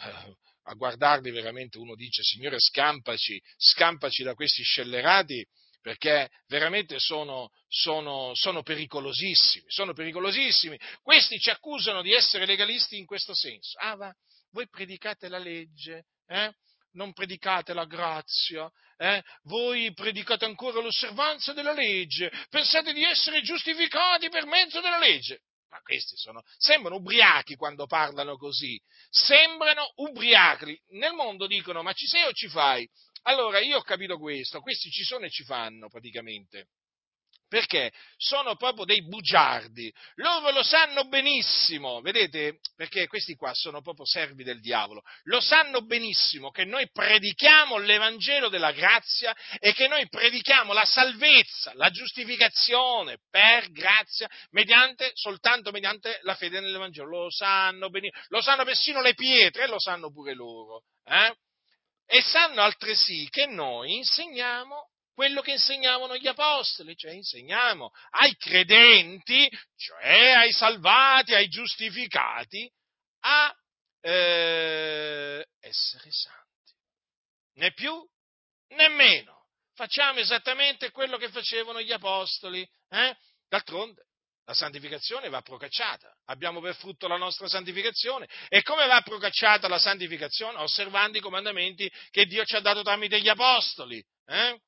[0.00, 0.34] eh,
[0.64, 5.46] a guardarli veramente uno dice Signore scampaci, scampaci da questi scellerati
[5.86, 10.76] perché veramente sono, sono, sono, pericolosissimi, sono pericolosissimi.
[11.00, 13.78] Questi ci accusano di essere legalisti in questo senso.
[13.78, 14.12] Ah, va,
[14.50, 16.52] voi predicate la legge, eh?
[16.94, 19.22] non predicate la grazia, eh?
[19.44, 25.42] voi predicate ancora l'osservanza della legge, pensate di essere giustificati per mezzo della legge.
[25.68, 28.76] Ma questi sono, sembrano ubriachi quando parlano così,
[29.08, 30.76] sembrano ubriachi.
[30.94, 32.88] Nel mondo dicono ma ci sei o ci fai?
[33.22, 36.68] Allora io ho capito questo, questi ci sono e ci fanno praticamente.
[37.48, 42.58] Perché sono proprio dei bugiardi, loro lo sanno benissimo, vedete?
[42.74, 48.48] Perché questi qua sono proprio servi del diavolo, lo sanno benissimo che noi predichiamo l'Evangelo
[48.48, 56.18] della grazia e che noi predichiamo la salvezza, la giustificazione per grazia, mediante, soltanto mediante
[56.22, 57.06] la fede nell'Evangelo.
[57.06, 60.82] Lo sanno benissimo, lo sanno persino le pietre lo sanno pure loro.
[61.04, 61.32] Eh?
[62.06, 69.50] E sanno altresì che noi insegniamo quello che insegnavano gli apostoli, cioè insegniamo ai credenti,
[69.74, 72.70] cioè ai salvati, ai giustificati,
[73.20, 73.56] a
[74.00, 76.74] eh, essere santi.
[77.54, 78.06] Né più
[78.74, 79.46] né meno.
[79.74, 82.68] Facciamo esattamente quello che facevano gli apostoli.
[82.90, 83.16] Eh?
[83.48, 84.06] D'altronde,
[84.46, 86.08] la santificazione va procacciata.
[86.26, 88.28] Abbiamo per frutto la nostra santificazione.
[88.48, 90.58] E come va procacciata la santificazione?
[90.58, 94.02] Osservando i comandamenti che Dio ci ha dato tramite gli apostoli.
[94.24, 94.60] Eh?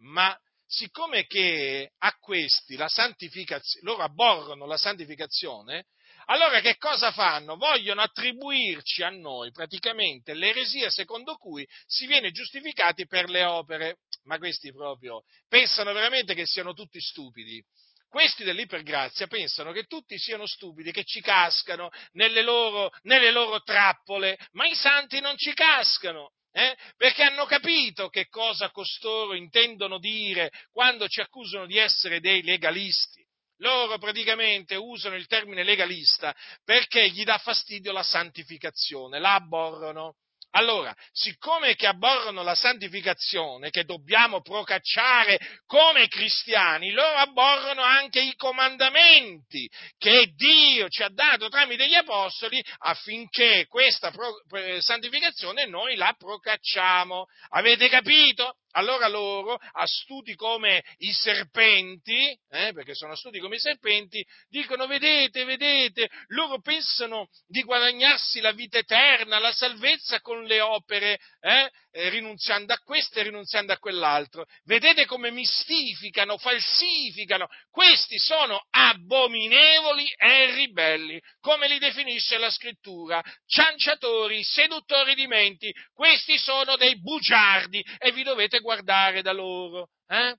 [0.00, 5.86] Ma siccome che a questi la santificazione, loro abborrono la santificazione,
[6.26, 7.56] allora che cosa fanno?
[7.56, 13.96] Vogliono attribuirci a noi praticamente l'eresia secondo cui si viene giustificati per le opere.
[14.24, 17.64] Ma questi proprio pensano veramente che siano tutti stupidi.
[18.12, 24.36] Questi dell'ipergrazia pensano che tutti siano stupidi, che ci cascano nelle loro, nelle loro trappole,
[24.50, 26.32] ma i santi non ci cascano.
[26.50, 26.76] Eh?
[26.98, 33.24] Perché hanno capito che cosa costoro intendono dire quando ci accusano di essere dei legalisti.
[33.60, 40.16] Loro praticamente usano il termine legalista perché gli dà fastidio la santificazione, la abborrono.
[40.54, 48.34] Allora, siccome che abborrono la santificazione, che dobbiamo procacciare come cristiani, loro abborrono anche i
[48.36, 54.42] comandamenti che Dio ci ha dato tramite gli apostoli affinché questa pro-
[54.80, 57.26] santificazione noi la procacciamo.
[57.50, 58.56] Avete capito?
[58.72, 65.44] Allora loro, astuti come i serpenti, eh, perché sono astuti come i serpenti, dicono, vedete,
[65.44, 71.70] vedete, loro pensano di guadagnarsi la vita eterna, la salvezza con le opere, eh,
[72.08, 74.46] rinunziando a questo e rinunziando a quell'altro.
[74.64, 77.48] Vedete come mistificano, falsificano.
[77.70, 85.70] Questi sono abominevoli e ribelli, come li definisce la scrittura, cianciatori, seduttori di menti.
[85.92, 89.90] Questi sono dei bugiardi e vi dovete guardare da loro.
[90.06, 90.34] Eh?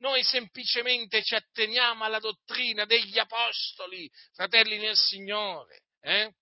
[0.00, 5.80] Noi semplicemente ci atteniamo alla dottrina degli apostoli, fratelli nel Signore.
[6.00, 6.32] Eh?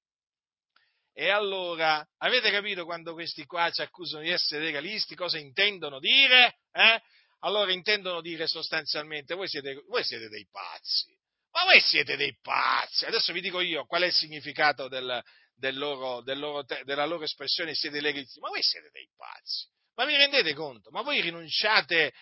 [1.19, 6.59] E allora, avete capito quando questi qua ci accusano di essere legalisti, cosa intendono dire?
[6.73, 7.01] Eh?
[7.41, 11.17] Allora intendono dire sostanzialmente, voi siete, voi siete, dei pazzi,
[11.53, 13.07] ma voi siete dei pazzi.
[13.07, 15.23] Adesso vi dico io qual è il significato del,
[15.55, 19.67] del loro, del loro, della loro espressione siete legalisti, ma voi siete dei pazzi.
[19.97, 20.91] Ma vi rendete conto?
[20.91, 22.13] Ma voi rinunciate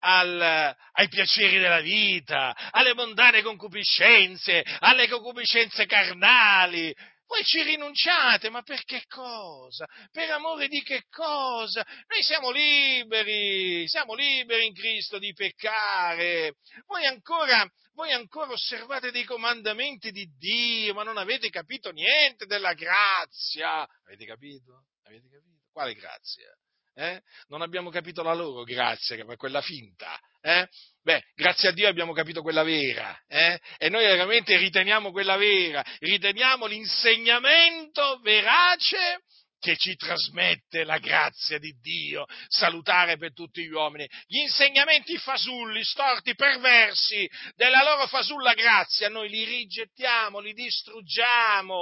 [0.00, 6.94] al, ai piaceri della vita, alle mondane concupiscenze, alle concupiscenze carnali.
[7.26, 9.86] Voi ci rinunciate, ma per che cosa?
[10.10, 11.82] Per amore di che cosa?
[12.06, 16.56] Noi siamo liberi, siamo liberi in Cristo di peccare.
[16.84, 22.74] Voi ancora, voi ancora osservate dei comandamenti di Dio, ma non avete capito niente della
[22.74, 23.88] grazia.
[24.04, 24.84] Avete capito?
[25.04, 25.70] Avete capito?
[25.72, 26.54] Quale grazia?
[26.94, 27.20] Eh?
[27.48, 30.18] Non abbiamo capito la loro grazia, quella finta.
[30.40, 30.68] Eh?
[31.02, 33.58] Beh, grazie a Dio abbiamo capito quella vera, eh?
[33.78, 39.20] e noi veramente riteniamo quella vera, riteniamo l'insegnamento verace
[39.62, 44.08] che ci trasmette la grazia di Dio, salutare per tutti gli uomini.
[44.26, 51.72] Gli insegnamenti fasulli, storti, perversi della loro fasulla grazia, noi li rigettiamo, li distruggiamo.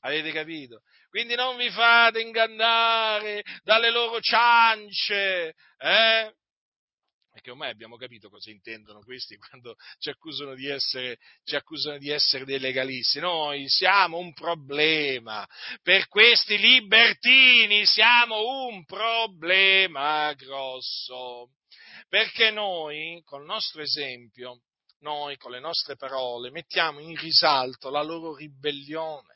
[0.00, 0.80] Avete capito?
[1.14, 6.34] Quindi non vi fate ingannare dalle loro ciance, eh?
[7.30, 11.18] Perché ormai abbiamo capito cosa intendono questi quando ci accusano di essere,
[11.52, 13.20] accusano di essere dei legalisti.
[13.20, 15.46] Noi siamo un problema.
[15.84, 21.50] Per questi libertini siamo un problema grosso.
[22.08, 24.62] Perché noi, col nostro esempio,
[24.98, 29.33] noi con le nostre parole mettiamo in risalto la loro ribellione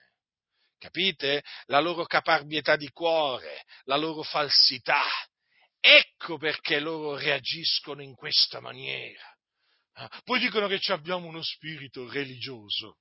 [0.78, 1.42] capite?
[1.66, 5.04] La loro caparbietà di cuore, la loro falsità.
[5.80, 9.22] Ecco perché loro reagiscono in questa maniera.
[9.94, 12.98] Ah, poi dicono che abbiamo uno spirito religioso.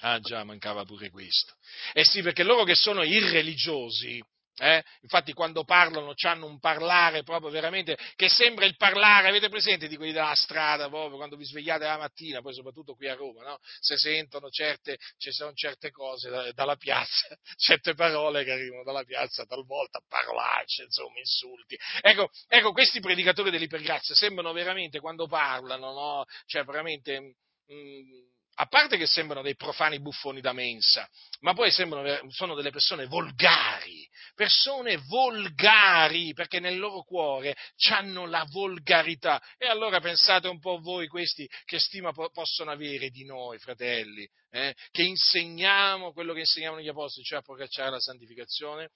[0.00, 1.54] Ah già, mancava pure questo.
[1.92, 4.22] Eh sì, perché loro che sono irreligiosi,
[4.56, 4.82] eh?
[5.00, 9.96] Infatti quando parlano hanno un parlare proprio veramente che sembra il parlare, avete presente di
[9.96, 13.58] quelli della strada proprio quando vi svegliate la mattina, poi soprattutto qui a Roma, no?
[13.80, 19.04] se sentono certe, ci sono certe cose da, dalla piazza, certe parole che arrivano dalla
[19.04, 21.78] piazza talvolta, parolacce, insomma, insulti.
[22.00, 26.24] Ecco, ecco questi predicatori dell'ipergrazia sembrano veramente quando parlano, no?
[26.46, 27.36] cioè veramente...
[27.66, 31.08] Mh, mm, a parte che sembrano dei profani buffoni da mensa,
[31.40, 37.56] ma poi sembrano, sono delle persone volgari, persone volgari, perché nel loro cuore
[37.90, 39.42] hanno la volgarità.
[39.56, 44.28] E allora pensate un po' voi questi che stima po- possono avere di noi, fratelli,
[44.50, 48.90] eh, che insegniamo quello che insegnavano gli apostoli, cioè a procacciare la santificazione.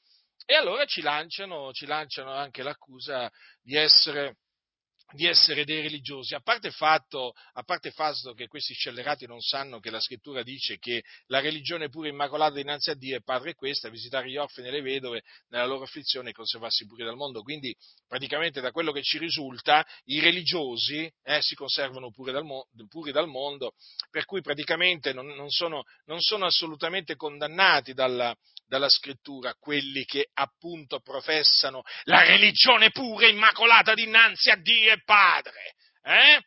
[0.44, 3.30] E allora ci lanciano, ci lanciano anche l'accusa
[3.62, 4.36] di essere
[5.12, 9.78] di essere dei religiosi, a parte, fatto, a parte fatto che questi scellerati non sanno
[9.78, 13.88] che la scrittura dice che la religione pure immacolata dinanzi a Dio è padre questa,
[13.88, 17.42] visitare gli orfani e le vedove nella loro afflizione e conservarsi puri dal mondo.
[17.42, 17.74] Quindi
[18.06, 22.44] praticamente da quello che ci risulta i religiosi eh, si conservano pure dal,
[22.88, 23.74] puri dal, mondo,
[24.10, 28.34] per cui praticamente non, non, sono, non sono, assolutamente condannati dalla,
[28.66, 35.74] dalla scrittura quelli che appunto professano la religione pura, immacolata dinanzi a Dio Padre.
[36.02, 36.40] Eh?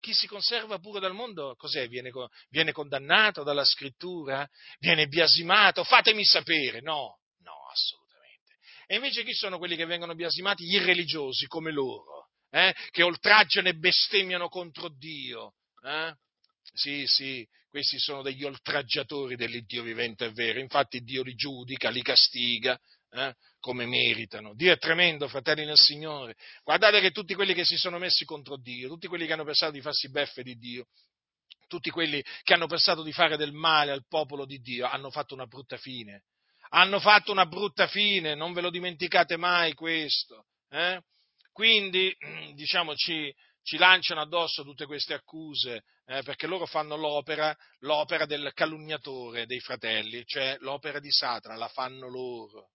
[0.00, 1.86] Chi si conserva pure dal mondo, cos'è?
[1.88, 2.10] Viene,
[2.48, 4.48] viene condannato dalla scrittura?
[4.78, 5.84] Viene biasimato?
[5.84, 6.80] Fatemi sapere.
[6.80, 8.56] No, no, assolutamente.
[8.86, 10.64] E invece chi sono quelli che vengono biasimati?
[10.64, 12.74] Gli irreligiosi, come loro, eh?
[12.90, 15.54] che oltraggiano e bestemmiano contro Dio.
[15.84, 16.14] Eh?
[16.72, 20.60] Sì, sì, questi sono degli oltraggiatori dell'Iddio vivente, è vero.
[20.60, 22.78] Infatti Dio li giudica, li castiga,
[23.10, 24.54] eh, come meritano.
[24.54, 26.36] Dio è tremendo, fratelli nel Signore.
[26.62, 29.72] Guardate che tutti quelli che si sono messi contro Dio, tutti quelli che hanno pensato
[29.72, 30.86] di farsi beffe di Dio,
[31.66, 35.34] tutti quelli che hanno pensato di fare del male al popolo di Dio, hanno fatto
[35.34, 36.24] una brutta fine.
[36.72, 40.46] Hanno fatto una brutta fine, non ve lo dimenticate mai questo.
[40.68, 41.00] Eh?
[41.52, 42.14] Quindi,
[42.54, 48.52] diciamo, ci, ci lanciano addosso tutte queste accuse, eh, perché loro fanno l'opera, l'opera del
[48.54, 52.70] calunniatore dei fratelli, cioè l'opera di Satana, la fanno loro.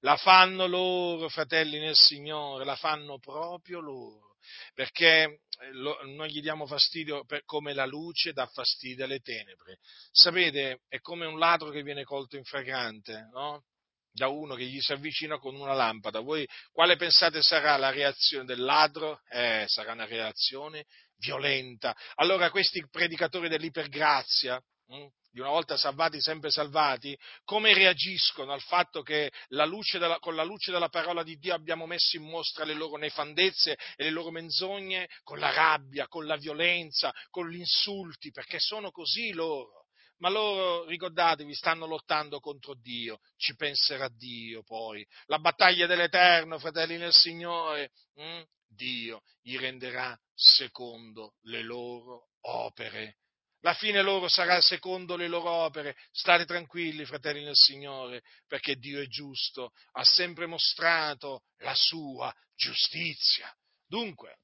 [0.00, 4.36] La fanno loro, fratelli nel Signore, la fanno proprio loro,
[4.72, 5.70] perché eh,
[6.06, 9.78] noi gli diamo fastidio per, come la luce dà fastidio alle tenebre.
[10.10, 13.64] Sapete, è come un ladro che viene colto in fragrante, no?
[14.12, 16.20] da uno che gli si avvicina con una lampada.
[16.20, 19.20] Voi quale pensate sarà la reazione del ladro?
[19.28, 20.86] Eh, sarà una reazione
[21.16, 21.94] violenta.
[22.16, 29.02] Allora questi predicatori dell'ipergrazia, hm, di una volta salvati, sempre salvati, come reagiscono al fatto
[29.02, 32.74] che la della, con la luce della parola di Dio abbiamo messo in mostra le
[32.74, 35.08] loro nefandezze e le loro menzogne?
[35.22, 39.80] Con la rabbia, con la violenza, con gli insulti, perché sono così loro
[40.20, 45.06] ma loro, ricordatevi, stanno lottando contro Dio, ci penserà Dio poi.
[45.26, 48.42] La battaglia dell'Eterno, fratelli nel Signore, hm?
[48.66, 53.16] Dio gli renderà secondo le loro opere.
[53.60, 55.96] La fine loro sarà secondo le loro opere.
[56.12, 63.54] State tranquilli, fratelli nel Signore, perché Dio è giusto, ha sempre mostrato la sua giustizia.
[63.86, 64.38] Dunque,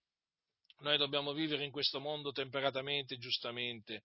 [0.80, 4.04] noi dobbiamo vivere in questo mondo temperatamente, giustamente,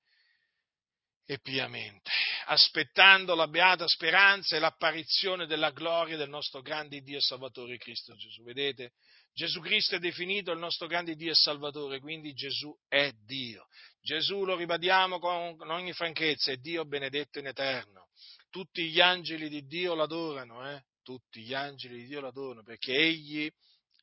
[1.25, 2.11] e piamente,
[2.47, 8.15] aspettando la beata speranza e l'apparizione della gloria del nostro grande Dio e Salvatore Cristo
[8.15, 8.43] Gesù.
[8.43, 8.93] Vedete?
[9.33, 13.67] Gesù Cristo è definito il nostro grande Dio e Salvatore, quindi Gesù è Dio.
[14.01, 18.09] Gesù, lo ribadiamo con ogni franchezza, è Dio benedetto in eterno.
[18.49, 20.83] Tutti gli angeli di Dio l'adorano, eh?
[21.03, 23.49] Tutti gli angeli di Dio l'adorano, perché Egli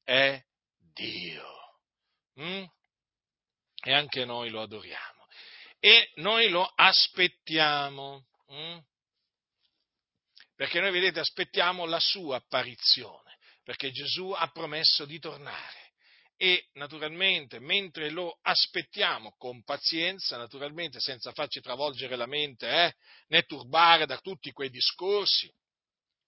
[0.04, 0.40] è
[0.76, 1.46] Dio.
[2.40, 2.64] Mm?
[3.80, 5.18] E anche noi lo adoriamo
[5.80, 8.26] e noi lo aspettiamo.
[8.48, 8.78] Hm?
[10.54, 15.87] Perché noi, vedete, aspettiamo la sua apparizione, perché Gesù ha promesso di tornare.
[16.40, 22.94] E naturalmente, mentre lo aspettiamo con pazienza, naturalmente senza farci travolgere la mente eh,
[23.26, 25.52] né turbare da tutti quei discorsi,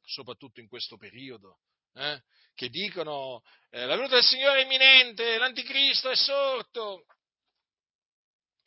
[0.02, 1.60] soprattutto in questo periodo,
[1.94, 2.20] eh,
[2.54, 7.06] che dicono eh, la venuta del Signore è imminente, l'anticristo è sorto.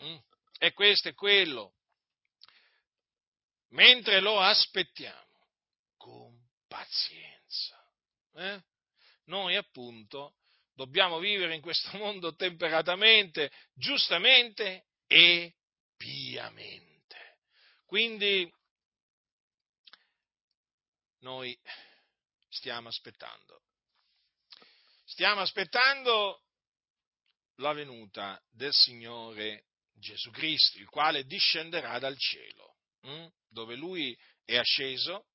[0.02, 0.18] Mm
[0.64, 1.74] e questo e quello,
[3.72, 5.50] mentre lo aspettiamo
[5.98, 6.34] con
[6.70, 7.86] pazienza.
[8.36, 8.64] Eh?
[9.26, 10.38] Noi appunto
[10.76, 15.54] dobbiamo vivere in questo mondo temperatamente, giustamente e
[15.98, 17.38] piamente.
[17.86, 18.52] Quindi
[21.20, 21.58] noi
[22.50, 23.64] stiamo aspettando
[25.14, 26.42] Stiamo aspettando
[27.58, 33.28] la venuta del Signore Gesù Cristo, il quale discenderà dal cielo, hm?
[33.50, 35.28] dove lui è asceso,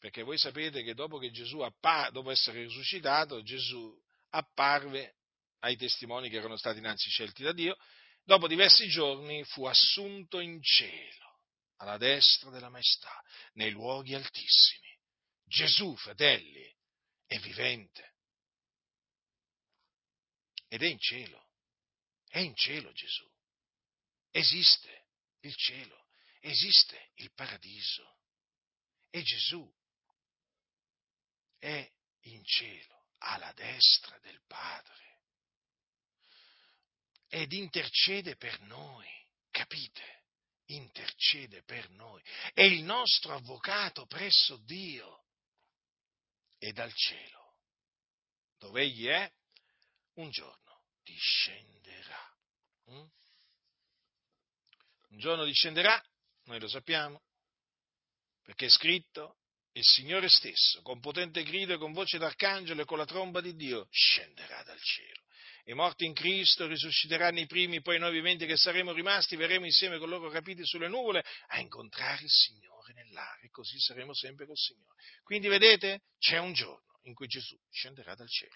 [0.00, 3.90] perché voi sapete che dopo che Gesù appar- dopo essere risuscitato, Gesù
[4.30, 5.16] apparve
[5.60, 7.76] ai testimoni che erano stati innanzi scelti da Dio,
[8.24, 11.40] dopo diversi giorni fu assunto in cielo,
[11.76, 13.22] alla destra della maestà,
[13.54, 14.88] nei luoghi altissimi.
[15.44, 16.76] Gesù, fratelli,
[17.26, 18.14] è vivente.
[20.68, 21.46] Ed è in cielo.
[22.28, 23.26] È in cielo Gesù.
[24.30, 25.06] Esiste
[25.40, 26.06] il cielo,
[26.40, 28.18] esiste il paradiso.
[29.10, 29.74] E Gesù
[31.58, 31.90] è
[32.24, 35.20] in cielo, alla destra del Padre.
[37.28, 39.08] Ed intercede per noi,
[39.50, 40.24] capite?
[40.66, 42.22] Intercede per noi.
[42.52, 45.24] È il nostro avvocato presso Dio.
[46.60, 47.54] E dal cielo,
[48.58, 49.32] dove egli è,
[50.14, 52.36] un giorno discenderà.
[52.90, 53.06] Mm?
[55.10, 56.02] Un giorno discenderà,
[56.44, 57.22] noi lo sappiamo,
[58.42, 59.37] perché è scritto,
[59.78, 63.54] il Signore stesso, con potente grido e con voce d'arcangelo e con la tromba di
[63.54, 65.22] Dio, scenderà dal cielo.
[65.64, 69.98] I morti in Cristo risusciteranno i primi, poi noi viventi che saremo rimasti verremo insieme
[69.98, 74.94] con loro capiti sulle nuvole a incontrare il Signore nell'aria così saremo sempre col Signore.
[75.22, 78.54] Quindi vedete, c'è un giorno in cui Gesù scenderà dal cielo.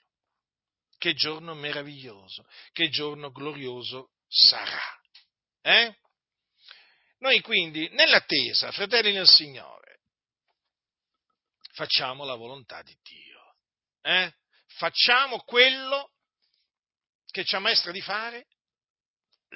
[0.97, 5.01] Che giorno meraviglioso, che giorno glorioso sarà.
[5.62, 5.97] Eh?
[7.18, 9.82] Noi quindi, nell'attesa, fratelli nel Signore,
[11.73, 13.57] facciamo la volontà di Dio.
[14.03, 14.33] Eh?
[14.77, 16.12] Facciamo quello
[17.31, 18.47] che ci ammaestra di fare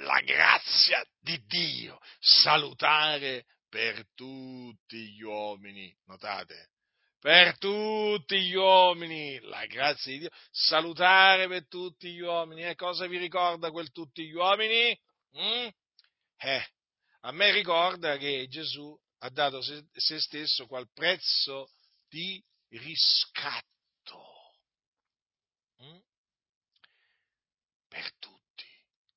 [0.01, 6.71] la grazia di Dio, salutare per tutti gli uomini, notate,
[7.19, 12.63] per tutti gli uomini, la grazia di Dio, salutare per tutti gli uomini.
[12.63, 14.99] E eh, cosa vi ricorda quel tutti gli uomini?
[15.39, 15.69] Mm?
[16.39, 16.67] Eh,
[17.21, 21.71] a me ricorda che Gesù ha dato se, se stesso qual prezzo
[22.09, 23.65] di riscatto
[25.83, 25.99] mm?
[27.89, 28.65] per tutti.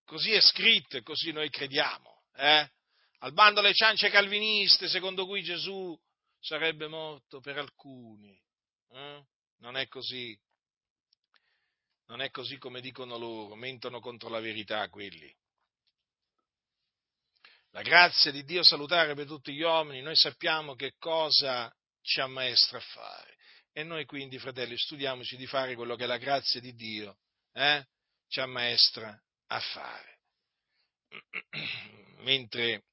[0.06, 2.24] Così è scritto e così noi crediamo.
[2.36, 2.72] Eh?
[3.20, 5.98] Al bando le ciance calviniste, secondo cui Gesù
[6.40, 8.40] sarebbe morto per alcuni.
[8.92, 9.26] Eh?
[9.58, 10.38] Non è così.
[12.08, 15.32] Non è così come dicono loro, mentono contro la verità quelli
[17.72, 21.72] la grazia di Dio salutare per tutti gli uomini, noi sappiamo che cosa
[22.02, 23.38] ci ammaestra a fare.
[23.72, 27.18] E noi quindi, fratelli, studiamoci di fare quello che la grazia di Dio
[27.54, 27.86] eh,
[28.28, 30.20] ci ammaestra a fare.
[32.22, 32.84] Mentre,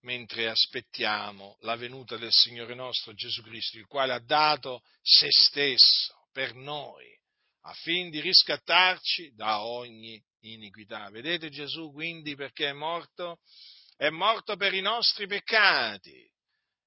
[0.00, 6.28] mentre aspettiamo la venuta del Signore nostro Gesù Cristo, il quale ha dato se stesso
[6.30, 7.06] per noi,
[7.62, 11.08] affin di riscattarci da ogni iniquità.
[11.08, 13.38] Vedete Gesù quindi perché è morto?
[13.96, 16.30] è morto per i nostri peccati,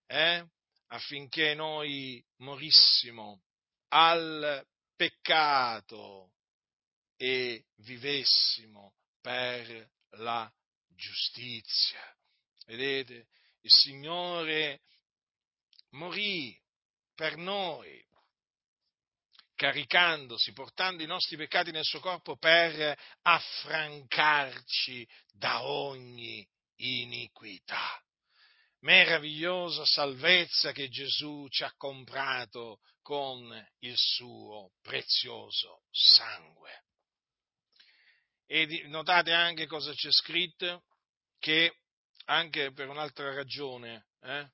[0.07, 0.45] eh?
[0.89, 3.41] Affinché noi morissimo
[3.89, 4.65] al
[4.95, 6.33] peccato
[7.15, 10.51] e vivessimo per la
[10.87, 12.01] giustizia.
[12.65, 13.27] Vedete,
[13.61, 14.81] il Signore
[15.91, 16.57] morì
[17.15, 18.05] per noi,
[19.55, 28.01] caricandosi, portando i nostri peccati nel suo corpo per affrancarci da ogni iniquità.
[28.81, 36.85] Meravigliosa salvezza che Gesù ci ha comprato con il suo prezioso sangue.
[38.45, 40.85] E notate anche cosa c'è scritto,
[41.39, 41.73] che
[42.25, 44.49] anche per un'altra ragione, eh,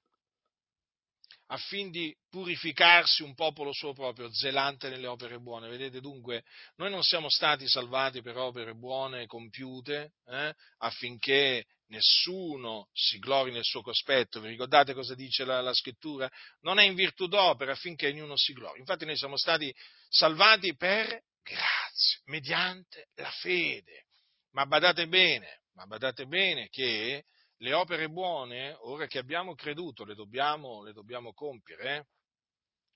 [1.47, 5.69] affin di purificarsi un popolo suo proprio, zelante nelle opere buone.
[5.69, 6.43] Vedete dunque,
[6.77, 13.63] noi non siamo stati salvati per opere buone compiute, eh, affinché nessuno si glori nel
[13.63, 14.39] suo cospetto.
[14.39, 16.29] Vi ricordate cosa dice la, la scrittura?
[16.61, 18.79] Non è in virtù d'opera affinché ognuno si glori.
[18.79, 19.73] Infatti noi siamo stati
[20.09, 21.07] salvati per
[21.41, 24.05] grazia, mediante la fede.
[24.51, 27.25] Ma badate bene, ma badate bene che
[27.57, 32.05] le opere buone, ora che abbiamo creduto, le dobbiamo, le dobbiamo compiere, eh?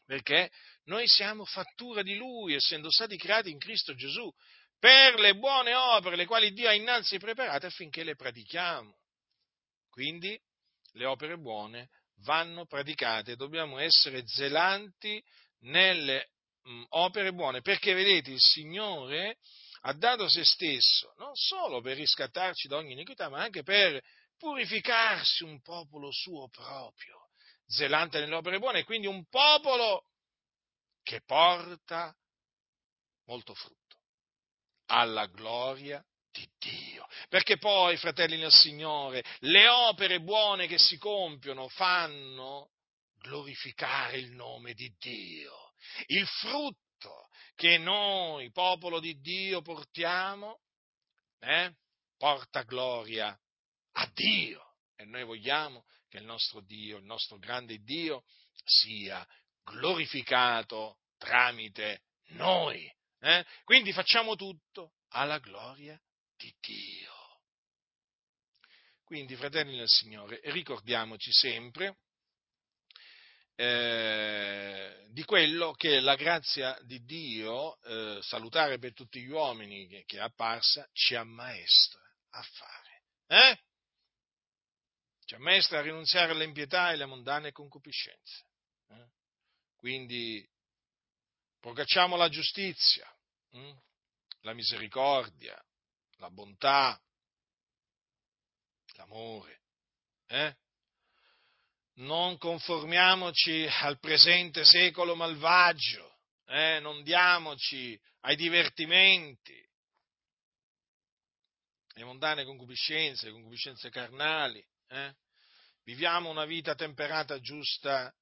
[0.05, 0.49] perché
[0.85, 4.31] noi siamo fattura di Lui, essendo stati creati in Cristo Gesù,
[4.80, 8.97] per le buone opere, le quali Dio ha innanzi preparate affinché le pratichiamo.
[9.89, 10.39] Quindi
[10.93, 11.89] le opere buone
[12.23, 15.21] vanno praticate, dobbiamo essere zelanti
[15.61, 16.30] nelle
[16.63, 19.38] mh, mm, opere buone, perché vedete il Signore
[19.82, 24.01] ha dato se stesso non solo per riscattarci da ogni iniquità, ma anche per
[24.38, 27.30] purificarsi un popolo suo proprio,
[27.65, 30.05] zelante nelle opere buone, quindi un popolo
[31.03, 32.15] che porta
[33.25, 33.88] molto frutto,
[34.89, 37.07] alla gloria di Dio.
[37.29, 42.71] Perché poi, fratelli nel Signore, le opere buone che si compiono fanno
[43.19, 45.73] glorificare il nome di Dio.
[46.07, 50.61] Il frutto che noi, popolo di Dio, portiamo,
[51.39, 51.73] eh,
[52.17, 53.37] porta gloria
[53.93, 54.63] a Dio.
[54.95, 58.23] E noi vogliamo che il nostro Dio, il nostro grande Dio,
[58.63, 59.25] sia
[59.63, 62.91] glorificato tramite noi.
[63.20, 63.45] Eh?
[63.63, 65.99] Quindi facciamo tutto alla gloria
[66.36, 67.13] di Dio.
[69.03, 71.97] Quindi, fratelli del Signore, ricordiamoci sempre
[73.55, 80.03] eh, di quello che la grazia di Dio, eh, salutare per tutti gli uomini che,
[80.05, 81.99] che, è apparsa, ci ammaestra
[82.30, 83.03] a fare.
[83.28, 83.59] Eh?
[85.26, 88.45] Ci ammaestra a rinunziare all'impietà e alle mondane concupiscenze.
[88.89, 89.07] Eh?
[89.76, 90.47] Quindi
[91.60, 93.07] procacciamo la giustizia,
[93.51, 93.72] hm?
[94.41, 95.62] la misericordia,
[96.18, 96.99] la bontà,
[98.93, 99.62] l'amore.
[100.28, 100.55] Eh?
[101.95, 106.80] Non conformiamoci al presente secolo malvagio, eh?
[106.80, 109.68] non diamoci ai divertimenti,
[111.95, 114.66] alle mondane concupiscenze, concupiscenze carnali.
[114.88, 115.14] Eh?
[115.84, 118.14] Viviamo una vita temperata, giusta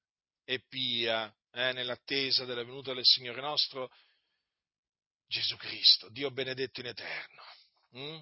[0.44, 1.72] e pia, eh?
[1.72, 3.90] nell'attesa della venuta del Signore nostro
[5.26, 7.42] Gesù Cristo, Dio benedetto in eterno.
[7.96, 8.20] Mm?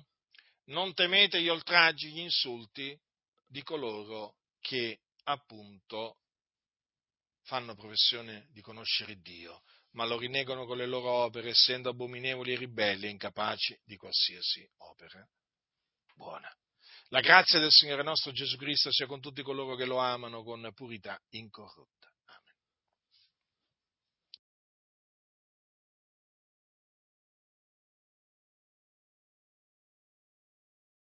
[0.64, 2.98] Non temete gli oltraggi, gli insulti
[3.46, 6.18] di coloro che appunto
[7.42, 9.62] fanno professione di conoscere Dio,
[9.92, 14.68] ma lo rinnegano con le loro opere, essendo abominevoli e ribelli e incapaci di qualsiasi
[14.78, 15.24] opera
[16.16, 16.52] buona.
[17.10, 20.68] La grazia del Signore nostro Gesù Cristo sia con tutti coloro che lo amano con
[20.74, 21.95] purità incorrotta.